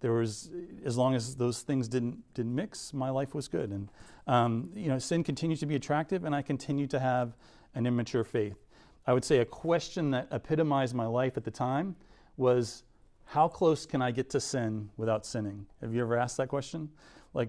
there 0.00 0.12
was, 0.12 0.50
as 0.84 0.96
long 0.96 1.14
as 1.14 1.36
those 1.36 1.62
things 1.62 1.88
didn't 1.88 2.18
didn't 2.34 2.54
mix, 2.54 2.92
my 2.94 3.10
life 3.10 3.34
was 3.34 3.48
good. 3.48 3.70
And 3.70 3.88
um, 4.30 4.70
you 4.76 4.86
know, 4.86 4.98
sin 4.98 5.24
continues 5.24 5.58
to 5.58 5.66
be 5.66 5.74
attractive, 5.74 6.24
and 6.24 6.36
I 6.36 6.42
continue 6.42 6.86
to 6.86 7.00
have 7.00 7.36
an 7.74 7.84
immature 7.84 8.22
faith. 8.22 8.56
I 9.04 9.12
would 9.12 9.24
say 9.24 9.38
a 9.38 9.44
question 9.44 10.12
that 10.12 10.28
epitomized 10.30 10.94
my 10.94 11.06
life 11.06 11.36
at 11.36 11.42
the 11.42 11.50
time 11.50 11.96
was, 12.36 12.84
how 13.24 13.48
close 13.48 13.86
can 13.86 14.00
I 14.00 14.12
get 14.12 14.30
to 14.30 14.40
sin 14.40 14.88
without 14.96 15.26
sinning? 15.26 15.66
Have 15.80 15.92
you 15.92 16.02
ever 16.02 16.16
asked 16.16 16.36
that 16.36 16.46
question? 16.46 16.90
Like, 17.34 17.48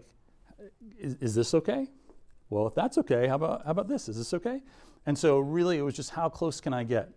is, 0.99 1.17
is 1.21 1.35
this 1.35 1.53
okay? 1.53 1.87
Well, 2.49 2.65
if 2.65 2.73
that's 2.73 2.97
okay, 2.97 3.27
how 3.27 3.35
about 3.35 3.63
how 3.63 3.71
about 3.71 3.87
this? 3.87 4.09
Is 4.09 4.17
this 4.17 4.33
okay? 4.33 4.63
And 5.05 5.15
so, 5.15 5.37
really, 5.37 5.77
it 5.77 5.83
was 5.83 5.93
just 5.93 6.09
how 6.09 6.29
close 6.29 6.59
can 6.59 6.73
I 6.73 6.83
get? 6.83 7.09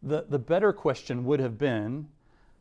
The, 0.00 0.26
the 0.28 0.38
better 0.38 0.72
question 0.72 1.24
would 1.24 1.40
have 1.40 1.58
been, 1.58 2.06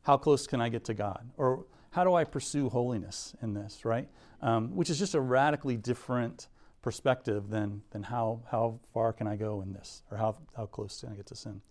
how 0.01 0.17
close 0.17 0.47
can 0.47 0.59
I 0.59 0.69
get 0.69 0.85
to 0.85 0.95
God? 0.95 1.29
Or 1.37 1.65
how 1.91 2.03
do 2.03 2.13
I 2.13 2.23
pursue 2.23 2.69
holiness 2.69 3.35
in 3.41 3.53
this, 3.53 3.85
right? 3.85 4.07
Um, 4.41 4.75
which 4.75 4.89
is 4.89 4.99
just 4.99 5.15
a 5.15 5.21
radically 5.21 5.77
different 5.77 6.47
perspective 6.81 7.49
than, 7.49 7.81
than 7.91 8.03
how, 8.03 8.41
how 8.49 8.79
far 8.93 9.11
can 9.11 9.27
I 9.27 9.35
go 9.35 9.61
in 9.61 9.73
this, 9.73 10.03
or 10.11 10.17
how, 10.17 10.35
how 10.55 10.65
close 10.65 11.01
can 11.01 11.11
I 11.11 11.15
get 11.15 11.25
to 11.27 11.35
sin. 11.35 11.61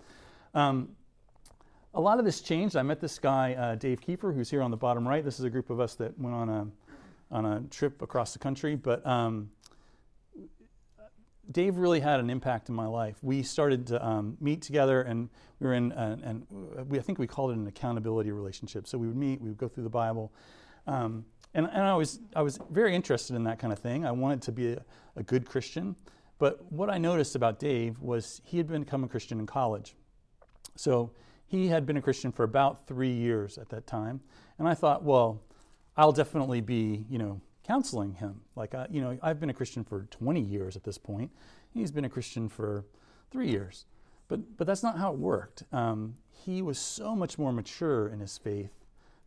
Um, 0.54 0.90
a 1.94 2.00
lot 2.00 2.18
of 2.18 2.25
this 2.25 2.40
changed. 2.40 2.76
I 2.76 2.82
met 2.82 3.00
this 3.00 3.18
guy, 3.18 3.54
uh, 3.54 3.75
Dave 3.75 4.00
Kiefer, 4.00 4.34
who's 4.34 4.50
here 4.50 4.62
on 4.62 4.70
the 4.70 4.76
bottom 4.76 5.08
right. 5.08 5.25
This 5.25 5.38
is 5.38 5.44
a 5.44 5.50
group 5.50 5.70
of 5.70 5.80
us 5.80 5.94
that 5.94 6.18
went 6.18 6.34
on 6.34 6.48
a, 6.48 6.66
on 7.30 7.46
a 7.46 7.60
trip 7.70 8.02
across 8.02 8.32
the 8.34 8.38
country. 8.38 8.76
But 8.76 9.04
um, 9.06 9.50
Dave 11.50 11.78
really 11.78 12.00
had 12.00 12.21
an 12.21 12.28
impact 12.28 12.69
in 12.69 12.75
my 12.75 12.87
life. 12.87 13.17
We 13.23 13.43
started 13.43 13.87
to 13.88 14.07
um, 14.07 14.37
meet 14.40 14.61
together, 14.62 15.02
and 15.02 15.31
we 15.61 15.67
were 15.67 15.75
in, 15.75 15.93
and 15.93 16.47
we, 16.87 16.99
I 16.99 17.02
think 17.02 17.19
we 17.19 17.26
called 17.26 17.52
it 17.52 17.57
an 17.57 17.67
accountability 17.67 18.31
relationship. 18.33 18.87
So 18.87 18.99
we 18.99 19.07
would 19.07 19.17
meet, 19.17 19.40
we 19.40 19.49
would 19.49 19.59
go 19.59 19.69
through 19.69 19.85
the 19.85 19.90
Bible, 19.90 20.33
um, 20.87 21.25
and, 21.55 21.67
and 21.67 21.83
I 21.83 21.95
was 21.95 22.21
I 22.37 22.43
was 22.43 22.59
very 22.71 22.95
interested 22.95 23.35
in 23.35 23.45
that 23.45 23.59
kind 23.59 23.73
of 23.73 23.78
thing. 23.78 24.05
I 24.05 24.12
wanted 24.12 24.43
to 24.43 24.52
be 24.52 24.73
a, 24.73 24.85
a, 25.17 25.23
good 25.23 25.47
Christian, 25.47 25.97
but 26.38 26.71
what 26.71 26.90
I 26.90 26.99
noticed 26.99 27.35
about 27.35 27.59
Dave 27.59 27.99
was 27.99 28.43
he 28.45 28.59
had 28.59 28.69
become 28.69 29.05
a 29.05 29.09
Christian 29.09 29.40
in 29.40 29.47
college. 29.47 29.95
So 30.76 31.12
he 31.47 31.69
had 31.69 31.87
been 31.87 31.97
a 31.97 32.02
Christian 32.02 32.31
for 32.31 32.45
about 32.45 32.87
three 32.87 33.12
years 33.12 33.57
at 33.57 33.71
that 33.71 33.87
time, 33.87 34.21
and 34.59 34.69
I 34.69 34.75
thought, 34.75 35.02
well, 35.02 35.43
I'll 35.97 36.12
definitely 36.12 36.61
be, 36.61 37.07
you 37.09 37.19
know, 37.19 37.40
counseling 37.68 38.14
him. 38.14 38.40
Like, 38.56 38.75
uh, 38.75 38.87
you 38.90 39.02
know, 39.02 39.18
I've 39.22 39.38
been 39.38 39.50
a 39.50 39.54
Christian 39.54 39.84
for 39.84 40.08
20 40.10 40.40
years 40.40 40.75
at 40.75 40.84
this 40.84 40.96
point. 40.96 41.30
He's 41.68 41.90
been 41.90 42.06
a 42.06 42.08
Christian 42.08 42.48
for 42.48 42.87
three 43.30 43.50
years. 43.50 43.84
But, 44.26 44.56
but 44.56 44.66
that's 44.66 44.82
not 44.82 44.96
how 44.96 45.12
it 45.12 45.18
worked. 45.18 45.64
Um, 45.70 46.16
he 46.30 46.62
was 46.62 46.78
so 46.78 47.14
much 47.14 47.38
more 47.38 47.52
mature 47.52 48.08
in 48.08 48.20
his 48.20 48.38
faith 48.38 48.72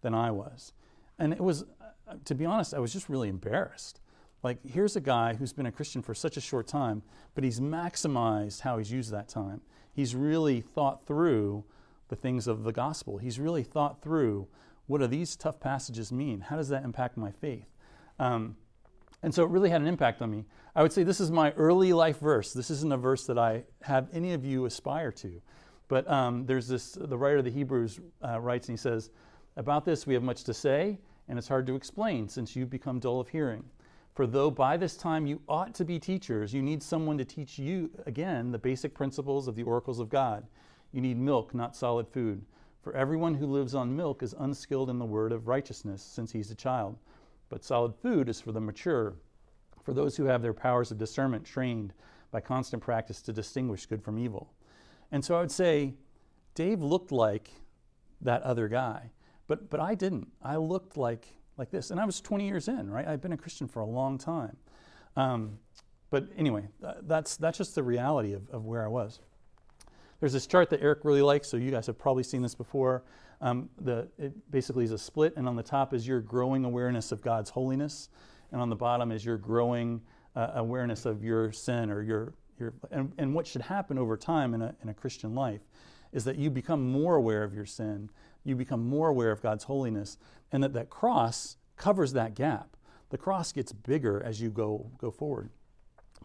than 0.01 0.15
I 0.15 0.31
was. 0.31 0.73
And 1.19 1.33
it 1.33 1.39
was, 1.39 1.65
uh, 2.07 2.15
to 2.25 2.33
be 2.33 2.45
honest, 2.45 2.73
I 2.73 2.79
was 2.79 2.91
just 2.91 3.09
really 3.09 3.29
embarrassed. 3.29 4.01
Like, 4.41 4.57
here's 4.65 4.95
a 4.95 5.01
guy 5.01 5.35
who's 5.35 5.53
been 5.53 5.67
a 5.67 5.71
Christian 5.71 6.01
for 6.01 6.15
such 6.15 6.35
a 6.35 6.41
short 6.41 6.65
time, 6.65 7.03
but 7.35 7.43
he's 7.43 7.59
maximized 7.59 8.61
how 8.61 8.79
he's 8.79 8.91
used 8.91 9.11
that 9.11 9.27
time. 9.27 9.61
He's 9.93 10.15
really 10.15 10.61
thought 10.61 11.05
through 11.05 11.63
the 12.07 12.15
things 12.15 12.47
of 12.47 12.63
the 12.63 12.71
gospel. 12.71 13.19
He's 13.19 13.39
really 13.39 13.63
thought 13.63 14.01
through 14.01 14.47
what 14.87 14.99
do 14.99 15.05
these 15.05 15.35
tough 15.35 15.59
passages 15.59 16.11
mean? 16.11 16.41
How 16.41 16.55
does 16.55 16.69
that 16.69 16.83
impact 16.83 17.17
my 17.17 17.31
faith? 17.31 17.67
Um, 18.21 18.55
and 19.23 19.33
so 19.33 19.43
it 19.43 19.49
really 19.49 19.69
had 19.69 19.81
an 19.81 19.87
impact 19.87 20.21
on 20.21 20.29
me. 20.29 20.45
I 20.75 20.83
would 20.83 20.93
say 20.93 21.03
this 21.03 21.19
is 21.19 21.31
my 21.31 21.51
early 21.53 21.91
life 21.91 22.19
verse. 22.19 22.53
This 22.53 22.69
isn't 22.69 22.93
a 22.93 22.97
verse 22.97 23.25
that 23.25 23.37
I 23.37 23.63
have 23.81 24.07
any 24.13 24.33
of 24.33 24.45
you 24.45 24.65
aspire 24.65 25.11
to. 25.13 25.41
But 25.87 26.09
um, 26.09 26.45
there's 26.45 26.67
this, 26.67 26.93
the 26.93 27.17
writer 27.17 27.37
of 27.37 27.45
the 27.45 27.51
Hebrews 27.51 27.99
uh, 28.23 28.39
writes 28.39 28.69
and 28.69 28.77
he 28.77 28.81
says, 28.81 29.09
About 29.57 29.85
this 29.85 30.05
we 30.05 30.13
have 30.13 30.23
much 30.23 30.43
to 30.45 30.53
say, 30.53 30.99
and 31.27 31.37
it's 31.37 31.47
hard 31.47 31.65
to 31.67 31.75
explain 31.75 32.29
since 32.29 32.55
you've 32.55 32.69
become 32.69 32.99
dull 32.99 33.19
of 33.19 33.27
hearing. 33.27 33.63
For 34.13 34.27
though 34.27 34.51
by 34.51 34.77
this 34.77 34.95
time 34.95 35.25
you 35.25 35.41
ought 35.49 35.73
to 35.75 35.83
be 35.83 35.97
teachers, 35.99 36.53
you 36.53 36.61
need 36.61 36.83
someone 36.83 37.17
to 37.17 37.25
teach 37.25 37.57
you 37.57 37.89
again 38.05 38.51
the 38.51 38.59
basic 38.59 38.93
principles 38.93 39.47
of 39.47 39.55
the 39.55 39.63
oracles 39.63 39.99
of 39.99 40.09
God. 40.09 40.45
You 40.91 41.01
need 41.01 41.17
milk, 41.17 41.55
not 41.55 41.75
solid 41.75 42.07
food. 42.07 42.45
For 42.83 42.95
everyone 42.95 43.33
who 43.33 43.47
lives 43.47 43.73
on 43.73 43.95
milk 43.95 44.21
is 44.21 44.35
unskilled 44.37 44.89
in 44.89 44.99
the 44.99 45.05
word 45.05 45.31
of 45.31 45.47
righteousness, 45.47 46.03
since 46.03 46.31
he's 46.31 46.51
a 46.51 46.55
child. 46.55 46.97
But 47.51 47.65
solid 47.65 47.93
food 47.93 48.29
is 48.29 48.39
for 48.39 48.53
the 48.53 48.61
mature, 48.61 49.13
for 49.83 49.93
those 49.93 50.15
who 50.15 50.23
have 50.23 50.41
their 50.41 50.53
powers 50.53 50.89
of 50.89 50.97
discernment 50.97 51.45
trained 51.45 51.93
by 52.31 52.39
constant 52.39 52.81
practice 52.81 53.21
to 53.23 53.33
distinguish 53.33 53.85
good 53.85 54.01
from 54.01 54.17
evil. 54.17 54.53
And 55.11 55.23
so 55.23 55.35
I 55.35 55.41
would 55.41 55.51
say 55.51 55.93
Dave 56.55 56.81
looked 56.81 57.11
like 57.11 57.51
that 58.21 58.41
other 58.43 58.69
guy, 58.69 59.11
but, 59.47 59.69
but 59.69 59.81
I 59.81 59.95
didn't. 59.95 60.29
I 60.41 60.55
looked 60.55 60.95
like, 60.95 61.27
like 61.57 61.69
this. 61.69 61.91
And 61.91 61.99
I 61.99 62.05
was 62.05 62.21
20 62.21 62.47
years 62.47 62.69
in, 62.69 62.89
right? 62.89 63.05
I've 63.05 63.21
been 63.21 63.33
a 63.33 63.37
Christian 63.37 63.67
for 63.67 63.81
a 63.81 63.85
long 63.85 64.17
time. 64.17 64.55
Um, 65.17 65.59
but 66.09 66.29
anyway, 66.37 66.69
that's, 67.01 67.35
that's 67.35 67.57
just 67.57 67.75
the 67.75 67.83
reality 67.83 68.31
of, 68.31 68.49
of 68.49 68.63
where 68.63 68.85
I 68.85 68.87
was. 68.87 69.19
There's 70.21 70.31
this 70.33 70.47
chart 70.47 70.69
that 70.69 70.81
Eric 70.81 70.99
really 71.03 71.21
likes, 71.21 71.49
so 71.49 71.57
you 71.57 71.71
guys 71.71 71.85
have 71.87 71.97
probably 71.97 72.23
seen 72.23 72.41
this 72.41 72.55
before. 72.55 73.03
Um, 73.41 73.69
the, 73.79 74.07
it 74.17 74.33
basically 74.51 74.85
is 74.85 74.91
a 74.91 74.97
split, 74.97 75.33
and 75.35 75.47
on 75.47 75.55
the 75.55 75.63
top 75.63 75.93
is 75.93 76.07
your 76.07 76.21
growing 76.21 76.63
awareness 76.63 77.11
of 77.11 77.21
God's 77.21 77.49
holiness, 77.49 78.09
and 78.51 78.61
on 78.61 78.69
the 78.69 78.75
bottom 78.75 79.11
is 79.11 79.25
your 79.25 79.37
growing 79.37 80.01
uh, 80.35 80.51
awareness 80.55 81.05
of 81.05 81.23
your 81.23 81.51
sin 81.51 81.89
or 81.89 82.01
your, 82.01 82.33
your 82.59 82.73
and, 82.91 83.11
and 83.17 83.33
what 83.33 83.47
should 83.47 83.63
happen 83.63 83.97
over 83.97 84.15
time 84.15 84.53
in 84.53 84.61
a, 84.61 84.75
in 84.83 84.89
a 84.89 84.93
Christian 84.93 85.33
life 85.33 85.61
is 86.11 86.23
that 86.25 86.37
you 86.37 86.49
become 86.49 86.91
more 86.91 87.15
aware 87.15 87.43
of 87.43 87.53
your 87.53 87.65
sin, 87.65 88.09
you 88.43 88.55
become 88.55 88.85
more 88.85 89.09
aware 89.09 89.31
of 89.31 89.41
God's 89.41 89.63
holiness, 89.63 90.17
and 90.51 90.63
that 90.63 90.73
that 90.73 90.89
cross 90.89 91.57
covers 91.77 92.13
that 92.13 92.35
gap. 92.35 92.75
The 93.09 93.17
cross 93.17 93.51
gets 93.51 93.71
bigger 93.71 94.21
as 94.23 94.41
you 94.41 94.49
go, 94.49 94.89
go 94.97 95.11
forward. 95.11 95.49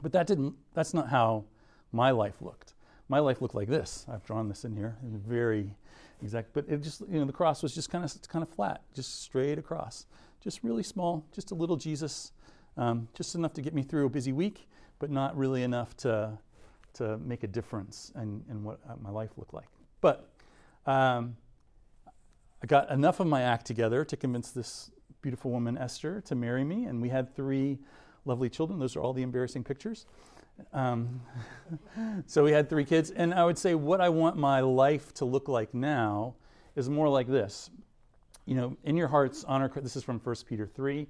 But 0.03 0.13
that 0.13 0.27
didn't, 0.27 0.55
that's 0.75 0.93
not 0.93 1.09
how 1.09 1.45
my 1.93 2.11
life 2.11 2.43
looked. 2.43 2.75
My 3.09 3.21
life 3.21 3.41
looked 3.41 3.55
like 3.55 3.69
this. 3.69 4.05
I've 4.09 4.25
drawn 4.25 4.49
this 4.49 4.65
in 4.65 4.75
here. 4.75 4.97
It's 5.07 5.17
very 5.17 5.77
exact, 6.23 6.51
but 6.53 6.65
it 6.69 6.83
just, 6.83 7.01
you 7.01 7.19
know, 7.19 7.25
the 7.25 7.33
cross 7.33 7.63
was 7.63 7.75
just 7.75 7.91
kind 7.91 8.05
of, 8.05 8.13
kind 8.29 8.43
of 8.43 8.49
flat, 8.49 8.83
just 8.95 9.23
straight 9.23 9.59
across. 9.59 10.07
Just 10.43 10.63
really 10.63 10.83
small, 10.83 11.25
just 11.33 11.51
a 11.51 11.55
little 11.55 11.77
Jesus, 11.77 12.33
um, 12.77 13.09
just 13.15 13.35
enough 13.35 13.53
to 13.55 13.63
get 13.63 13.75
me 13.75 13.83
through 13.83 14.07
a 14.07 14.09
busy 14.09 14.33
week, 14.33 14.69
but 14.99 15.11
not 15.11 15.37
really 15.37 15.63
enough 15.63 15.97
to, 15.99 16.39
to 16.95 17.19
make 17.19 17.43
a 17.43 17.49
difference 17.49 18.13
in, 18.15 18.45
in 18.49 18.63
what 18.63 18.79
uh, 18.89 18.95
my 19.03 19.11
life 19.11 19.31
looked 19.37 19.55
like. 19.55 19.67
But 20.01 20.31
um, 20.87 21.37
I 22.63 22.67
got 22.67 22.91
enough 22.91 23.19
of 23.19 23.27
my 23.27 23.43
act 23.43 23.67
together 23.67 24.05
to 24.05 24.17
convince 24.17 24.51
this 24.53 24.91
beautiful 25.21 25.51
woman, 25.51 25.77
Esther, 25.77 26.21
to 26.23 26.35
marry 26.35 26.63
me, 26.63 26.85
and 26.85 27.03
we 27.03 27.09
had 27.09 27.35
three 27.35 27.79
lovely 28.25 28.49
children. 28.49 28.79
Those 28.79 28.95
are 28.95 29.01
all 29.01 29.13
the 29.13 29.23
embarrassing 29.23 29.65
pictures. 29.65 30.07
Um, 30.73 31.21
so 32.27 32.45
we 32.45 32.53
had 32.53 32.69
three 32.69 32.85
kids, 32.85 33.11
and 33.11 33.35
I 33.35 33.45
would 33.45 33.59
say 33.59 33.75
what 33.75 34.01
I 34.01 34.09
want 34.09 34.37
my 34.37 34.61
life 34.61 35.13
to 35.15 35.25
look 35.25 35.49
like 35.49 35.75
now 35.75 36.35
is 36.75 36.89
more 36.89 37.09
like 37.09 37.27
this. 37.27 37.71
You 38.45 38.55
know, 38.55 38.77
in 38.85 38.97
your 38.97 39.09
hearts, 39.09 39.45
honor. 39.47 39.71
This 39.75 39.97
is 39.97 40.05
from 40.05 40.21
1 40.21 40.37
Peter 40.49 40.67
3. 40.67 41.07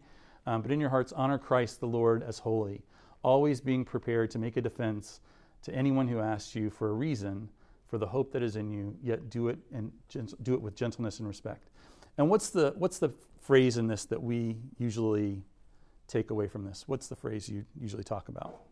Um, 0.46 0.62
but 0.62 0.70
in 0.70 0.80
your 0.80 0.90
hearts, 0.90 1.12
honor 1.12 1.38
Christ 1.38 1.80
the 1.80 1.86
Lord 1.86 2.22
as 2.22 2.38
holy, 2.38 2.82
always 3.22 3.60
being 3.60 3.84
prepared 3.84 4.30
to 4.30 4.38
make 4.38 4.56
a 4.56 4.60
defense 4.60 5.20
to 5.62 5.74
anyone 5.74 6.06
who 6.06 6.20
asks 6.20 6.54
you 6.54 6.70
for 6.70 6.90
a 6.90 6.92
reason 6.92 7.48
for 7.88 7.98
the 7.98 8.06
hope 8.06 8.32
that 8.32 8.42
is 8.42 8.56
in 8.56 8.70
you, 8.70 8.96
yet 9.02 9.28
do 9.30 9.48
it 9.48 9.58
and 9.72 9.92
do 10.42 10.54
it 10.54 10.62
with 10.62 10.76
gentleness 10.76 11.18
and 11.18 11.26
respect. 11.26 11.68
And 12.18 12.30
what's 12.30 12.50
the 12.50 12.74
what's 12.78 12.98
the 12.98 13.10
phrase 13.40 13.76
in 13.76 13.86
this 13.86 14.04
that 14.06 14.22
we 14.22 14.56
usually 14.78 15.42
take 16.06 16.30
away 16.30 16.48
from 16.48 16.64
this? 16.64 16.84
What's 16.86 17.08
the 17.08 17.16
phrase 17.16 17.48
you 17.48 17.64
usually 17.80 18.04
talk 18.04 18.28
about? 18.28 18.62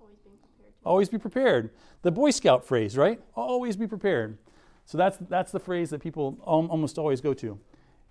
Always 0.00 0.18
being 0.18 0.36
prepared. 0.36 0.73
To 0.73 0.73
Always 0.84 1.08
be 1.08 1.18
prepared. 1.18 1.70
The 2.02 2.10
Boy 2.10 2.30
Scout 2.30 2.64
phrase, 2.64 2.96
right? 2.96 3.20
Always 3.34 3.76
be 3.76 3.86
prepared. 3.86 4.38
So 4.84 4.98
that's 4.98 5.16
that's 5.28 5.50
the 5.50 5.60
phrase 5.60 5.90
that 5.90 6.02
people 6.02 6.38
almost 6.42 6.98
always 6.98 7.20
go 7.20 7.32
to. 7.34 7.58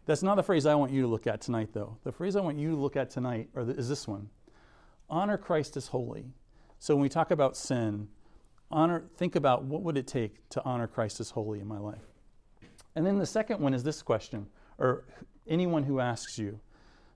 That's 0.06 0.24
not 0.24 0.36
the 0.36 0.44
phrase 0.44 0.66
I 0.66 0.76
want 0.76 0.92
you 0.92 1.02
to 1.02 1.08
look 1.08 1.28
at 1.28 1.40
tonight, 1.40 1.70
though. 1.72 1.98
The 2.04 2.12
phrase 2.12 2.36
I 2.36 2.42
want 2.42 2.58
you 2.58 2.72
to 2.72 2.76
look 2.76 2.96
at 2.96 3.10
tonight 3.10 3.50
or 3.56 3.70
is 3.70 3.88
this 3.88 4.08
one: 4.08 4.30
honor 5.10 5.38
Christ 5.38 5.78
as 5.78 5.88
holy. 5.88 6.26
So 6.80 6.96
when 6.96 7.04
we 7.04 7.10
talk 7.10 7.32
about 7.32 7.56
sin, 7.56 8.10
honor. 8.72 9.04
Think 9.18 9.36
about 9.36 9.64
what 9.64 9.84
would 9.84 9.98
it 9.98 10.08
take 10.08 10.50
to 10.50 10.64
honor 10.66 10.88
Christ 10.88 11.20
as 11.20 11.30
holy 11.30 11.60
in 11.60 11.68
my 11.68 11.78
life. 11.78 12.04
And 12.96 13.06
then 13.06 13.20
the 13.20 13.26
second 13.26 13.60
one 13.60 13.74
is 13.74 13.84
this 13.84 14.02
question, 14.02 14.48
or 14.78 15.06
anyone 15.48 15.84
who 15.84 16.00
asks 16.00 16.38
you. 16.38 16.60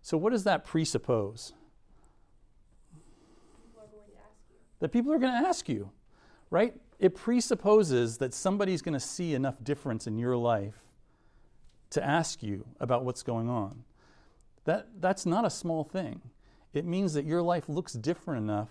So 0.01 0.17
what 0.17 0.31
does 0.31 0.43
that 0.45 0.63
presuppose? 0.63 1.53
people 3.57 3.81
are 3.81 3.91
going 3.91 4.09
to 4.11 4.17
ask 4.17 4.39
you. 4.49 4.57
That 4.79 4.89
people 4.89 5.13
are 5.13 5.19
going 5.19 5.41
to 5.41 5.47
ask 5.47 5.67
you, 5.67 5.91
right? 6.49 6.75
It 6.99 7.15
presupposes 7.15 8.17
that 8.17 8.33
somebody's 8.33 8.81
going 8.81 8.93
to 8.93 8.99
see 8.99 9.33
enough 9.33 9.63
difference 9.63 10.07
in 10.07 10.17
your 10.17 10.35
life 10.35 10.79
to 11.91 12.03
ask 12.03 12.43
you 12.43 12.65
about 12.79 13.05
what's 13.05 13.23
going 13.23 13.49
on. 13.49 13.83
That, 14.65 14.87
that's 14.99 15.25
not 15.25 15.45
a 15.45 15.49
small 15.49 15.83
thing. 15.83 16.21
It 16.73 16.85
means 16.85 17.13
that 17.13 17.25
your 17.25 17.41
life 17.41 17.69
looks 17.69 17.93
different 17.93 18.43
enough 18.43 18.69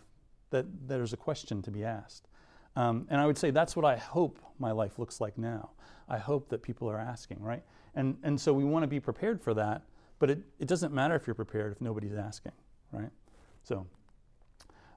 that 0.50 0.66
there's 0.86 1.12
a 1.12 1.16
question 1.16 1.62
to 1.62 1.70
be 1.70 1.82
asked. 1.82 2.28
Um, 2.76 3.06
and 3.08 3.20
I 3.20 3.26
would 3.26 3.38
say 3.38 3.50
that's 3.50 3.74
what 3.74 3.84
I 3.84 3.96
hope 3.96 4.38
my 4.58 4.70
life 4.70 4.98
looks 4.98 5.20
like 5.20 5.38
now. 5.38 5.70
I 6.08 6.18
hope 6.18 6.50
that 6.50 6.62
people 6.62 6.88
are 6.90 6.98
asking, 6.98 7.42
right? 7.42 7.62
And, 7.94 8.18
and 8.22 8.40
so 8.40 8.52
we 8.52 8.64
want 8.64 8.82
to 8.82 8.86
be 8.86 9.00
prepared 9.00 9.40
for 9.40 9.54
that, 9.54 9.82
but 10.18 10.30
it, 10.30 10.40
it 10.60 10.68
doesn't 10.68 10.92
matter 10.92 11.14
if 11.14 11.26
you're 11.26 11.34
prepared 11.34 11.72
if 11.72 11.80
nobody's 11.80 12.14
asking, 12.14 12.52
right? 12.92 13.10
So 13.62 13.86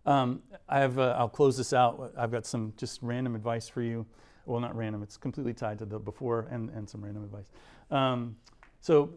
um, 0.09 0.41
I 0.67 0.79
have, 0.79 0.97
uh, 0.97 1.15
I'll 1.17 1.29
close 1.29 1.55
this 1.55 1.71
out. 1.71 2.13
I've 2.17 2.31
got 2.31 2.43
some 2.43 2.73
just 2.77 2.99
random 3.03 3.35
advice 3.35 3.69
for 3.69 3.83
you. 3.83 4.07
Well, 4.47 4.59
not 4.59 4.75
random, 4.75 5.03
it's 5.03 5.17
completely 5.17 5.53
tied 5.53 5.77
to 5.79 5.85
the 5.85 5.99
before 5.99 6.47
and, 6.49 6.71
and 6.71 6.89
some 6.89 7.03
random 7.03 7.23
advice. 7.23 7.45
Um, 7.91 8.35
so, 8.81 9.11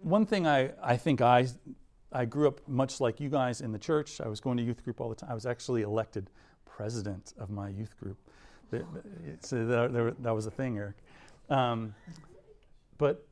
one 0.00 0.24
thing 0.24 0.46
I, 0.46 0.70
I 0.82 0.96
think 0.96 1.20
I, 1.20 1.46
I 2.10 2.24
grew 2.24 2.48
up 2.48 2.66
much 2.66 2.98
like 3.00 3.20
you 3.20 3.28
guys 3.28 3.60
in 3.60 3.72
the 3.72 3.78
church. 3.78 4.22
I 4.22 4.28
was 4.28 4.40
going 4.40 4.56
to 4.56 4.62
youth 4.62 4.82
group 4.82 5.02
all 5.02 5.10
the 5.10 5.14
time. 5.14 5.30
I 5.30 5.34
was 5.34 5.44
actually 5.44 5.82
elected 5.82 6.30
president 6.64 7.34
of 7.38 7.50
my 7.50 7.68
youth 7.68 7.94
group. 8.00 8.16
So 9.40 9.66
that, 9.66 10.16
that 10.22 10.34
was 10.34 10.46
a 10.46 10.50
thing, 10.50 10.78
Eric. 10.78 10.96
Um, 11.50 11.94
but 12.96 13.26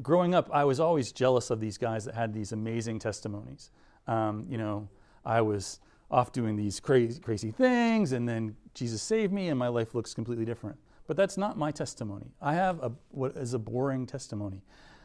growing 0.00 0.36
up, 0.36 0.48
I 0.52 0.64
was 0.64 0.78
always 0.78 1.10
jealous 1.10 1.50
of 1.50 1.58
these 1.58 1.76
guys 1.76 2.04
that 2.04 2.14
had 2.14 2.32
these 2.32 2.52
amazing 2.52 3.00
testimonies. 3.00 3.72
Um, 4.06 4.46
you 4.48 4.58
know, 4.58 4.88
I 5.24 5.40
was 5.40 5.80
off 6.10 6.32
doing 6.32 6.56
these 6.56 6.80
crazy, 6.80 7.20
crazy 7.20 7.50
things, 7.50 8.12
and 8.12 8.28
then 8.28 8.56
Jesus 8.74 9.02
saved 9.02 9.32
me, 9.32 9.48
and 9.48 9.58
my 9.58 9.68
life 9.68 9.94
looks 9.94 10.14
completely 10.14 10.44
different. 10.44 10.78
But 11.06 11.16
that's 11.16 11.36
not 11.36 11.56
my 11.58 11.70
testimony. 11.70 12.32
I 12.40 12.54
have 12.54 12.82
a, 12.82 12.92
what 13.10 13.36
is 13.36 13.54
a 13.54 13.58
boring 13.58 14.06
testimony. 14.06 14.62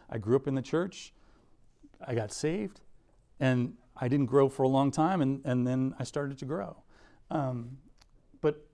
I 0.09 0.17
grew 0.17 0.35
up 0.35 0.47
in 0.47 0.55
the 0.55 0.61
church, 0.61 1.13
I 2.05 2.13
got 2.15 2.31
saved, 2.31 2.81
and 3.39 3.73
I 3.97 4.07
didn't 4.07 4.27
grow 4.27 4.49
for 4.49 4.63
a 4.63 4.67
long 4.67 4.91
time, 4.91 5.21
and, 5.21 5.41
and 5.45 5.65
then 5.67 5.95
I 5.99 6.03
started 6.03 6.37
to 6.39 6.45
grow. 6.45 6.77
Um, 7.31 7.77
but 8.41 8.65